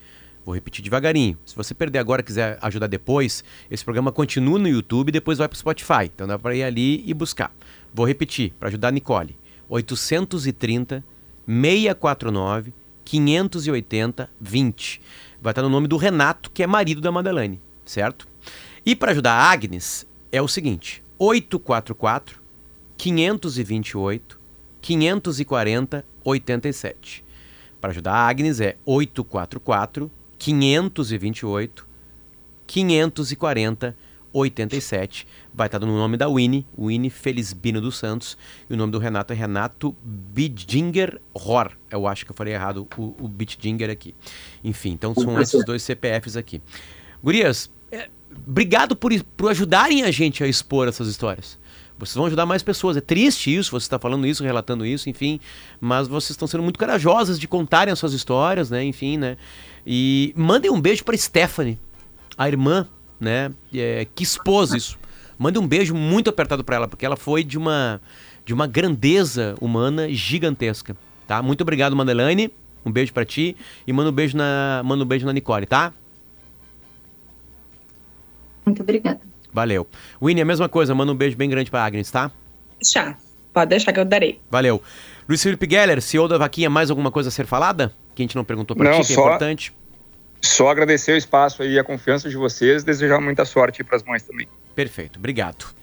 Vou 0.45 0.55
repetir 0.55 0.83
devagarinho. 0.83 1.37
Se 1.45 1.55
você 1.55 1.73
perder 1.73 1.99
agora 1.99 2.21
e 2.21 2.23
quiser 2.25 2.57
ajudar 2.61 2.87
depois, 2.87 3.43
esse 3.69 3.83
programa 3.83 4.11
continua 4.11 4.57
no 4.57 4.67
YouTube 4.67 5.09
e 5.09 5.11
depois 5.11 5.37
vai 5.37 5.47
para 5.47 5.55
o 5.55 5.59
Spotify. 5.59 6.05
Então 6.05 6.27
dá 6.27 6.39
para 6.39 6.55
ir 6.55 6.63
ali 6.63 7.03
e 7.05 7.13
buscar. 7.13 7.53
Vou 7.93 8.05
repetir 8.05 8.53
para 8.59 8.69
ajudar 8.69 8.87
a 8.87 8.91
Nicole. 8.91 9.37
830 9.69 11.03
649 11.47 12.73
580 13.05 14.29
20. 14.39 15.01
Vai 15.41 15.51
estar 15.51 15.61
no 15.61 15.69
nome 15.69 15.87
do 15.87 15.97
Renato, 15.97 16.51
que 16.51 16.63
é 16.63 16.67
marido 16.67 16.99
da 16.99 17.11
Madeleine, 17.11 17.61
certo? 17.85 18.27
E 18.85 18.95
para 18.95 19.11
ajudar 19.11 19.33
a 19.33 19.51
Agnes 19.51 20.05
é 20.31 20.41
o 20.41 20.47
seguinte: 20.47 21.03
844 21.17 22.41
528 22.97 24.38
540 24.81 26.05
87. 26.23 27.23
Para 27.79 27.91
ajudar 27.91 28.13
a 28.13 28.27
Agnes 28.27 28.59
é 28.59 28.75
844 28.85 30.11
528 30.37 31.87
540 32.67 33.95
87. 34.31 35.27
Vai 35.53 35.67
estar 35.67 35.79
no 35.79 35.87
nome 35.87 36.17
da 36.17 36.27
Winnie, 36.27 36.65
Winnie 36.77 37.09
Felizbino 37.09 37.81
dos 37.81 37.97
Santos. 37.97 38.37
E 38.69 38.73
o 38.73 38.77
nome 38.77 38.91
do 38.91 38.99
Renato 38.99 39.33
é 39.33 39.35
Renato 39.35 39.95
Bidjinger 40.03 41.19
Ror. 41.35 41.71
Eu 41.89 42.07
acho 42.07 42.25
que 42.25 42.31
eu 42.31 42.35
falei 42.35 42.53
errado 42.53 42.87
o, 42.97 43.15
o 43.19 43.27
Bidjinger 43.27 43.89
aqui. 43.89 44.13
Enfim, 44.63 44.91
então 44.91 45.13
são 45.13 45.39
esses 45.41 45.65
dois 45.65 45.81
CPFs 45.83 46.37
aqui. 46.37 46.61
Gurias, 47.23 47.71
é, 47.91 48.09
obrigado 48.47 48.95
por, 48.95 49.11
por 49.35 49.49
ajudarem 49.49 50.03
a 50.03 50.11
gente 50.11 50.43
a 50.43 50.47
expor 50.47 50.87
essas 50.87 51.07
histórias. 51.07 51.57
Vocês 51.99 52.15
vão 52.15 52.25
ajudar 52.27 52.45
mais 52.45 52.63
pessoas. 52.63 52.95
É 52.95 53.01
triste 53.01 53.53
isso, 53.53 53.71
você 53.71 53.85
está 53.85 53.99
falando 53.99 54.25
isso, 54.25 54.43
relatando 54.43 54.85
isso, 54.85 55.09
enfim. 55.09 55.39
Mas 55.81 56.07
vocês 56.07 56.31
estão 56.31 56.47
sendo 56.47 56.63
muito 56.63 56.79
corajosas 56.79 57.37
de 57.37 57.47
contarem 57.47 57.91
as 57.91 57.99
suas 57.99 58.13
histórias, 58.13 58.69
né? 58.69 58.83
Enfim, 58.83 59.17
né? 59.17 59.35
E 59.85 60.33
mandem 60.35 60.71
um 60.71 60.79
beijo 60.79 61.03
para 61.03 61.17
Stephanie, 61.17 61.77
a 62.37 62.47
irmã, 62.47 62.87
né? 63.19 63.51
É, 63.73 64.07
que 64.15 64.23
expôs 64.23 64.71
isso. 64.73 64.97
Mande 65.37 65.59
um 65.59 65.67
beijo 65.67 65.93
muito 65.93 66.29
apertado 66.29 66.63
para 66.63 66.77
ela, 66.77 66.87
porque 66.87 67.05
ela 67.05 67.17
foi 67.17 67.43
de 67.43 67.57
uma, 67.57 68.01
de 68.45 68.53
uma 68.53 68.65
grandeza 68.65 69.55
humana 69.59 70.07
gigantesca, 70.09 70.95
tá? 71.27 71.41
Muito 71.41 71.61
obrigado, 71.61 71.95
Madeleine. 71.95 72.51
Um 72.85 72.91
beijo 72.91 73.13
para 73.13 73.25
ti 73.25 73.57
e 73.85 73.91
manda 73.91 74.09
um 74.09 74.13
beijo 74.13 74.37
na, 74.37 74.81
manda 74.85 75.03
um 75.03 75.07
beijo 75.07 75.25
na 75.25 75.33
Nicole, 75.33 75.65
tá? 75.65 75.93
Muito 78.65 78.81
obrigada. 78.83 79.19
Valeu. 79.51 79.87
Winnie, 80.21 80.41
a 80.41 80.45
mesma 80.45 80.69
coisa, 80.69 80.93
manda 80.93 81.11
um 81.11 81.15
beijo 81.15 81.35
bem 81.35 81.49
grande 81.49 81.69
pra 81.69 81.83
Agnes, 81.83 82.09
tá? 82.09 82.31
Já. 82.81 83.15
Pode 83.53 83.69
deixar 83.69 83.91
que 83.91 83.99
eu 83.99 84.05
darei. 84.05 84.39
Valeu. 84.49 84.81
Luiz 85.27 85.41
Felipe 85.41 85.67
Geller, 85.69 86.01
CEO 86.01 86.27
da 86.27 86.37
Vaquinha, 86.37 86.69
mais 86.69 86.89
alguma 86.89 87.11
coisa 87.11 87.29
a 87.29 87.31
ser 87.31 87.45
falada? 87.45 87.93
Que 88.15 88.21
a 88.21 88.23
gente 88.23 88.35
não 88.35 88.43
perguntou 88.43 88.75
pra 88.75 88.91
não, 88.91 89.01
ti, 89.01 89.07
que 89.07 89.13
só, 89.13 89.21
é 89.21 89.25
importante. 89.25 89.75
Só 90.41 90.69
agradecer 90.69 91.13
o 91.13 91.17
espaço 91.17 91.63
e 91.63 91.77
a 91.77 91.83
confiança 91.83 92.29
de 92.29 92.37
vocês, 92.37 92.83
desejar 92.83 93.19
muita 93.19 93.45
sorte 93.45 93.83
para 93.83 93.97
as 93.97 94.03
mães 94.03 94.23
também. 94.23 94.47
Perfeito, 94.75 95.19
obrigado. 95.19 95.73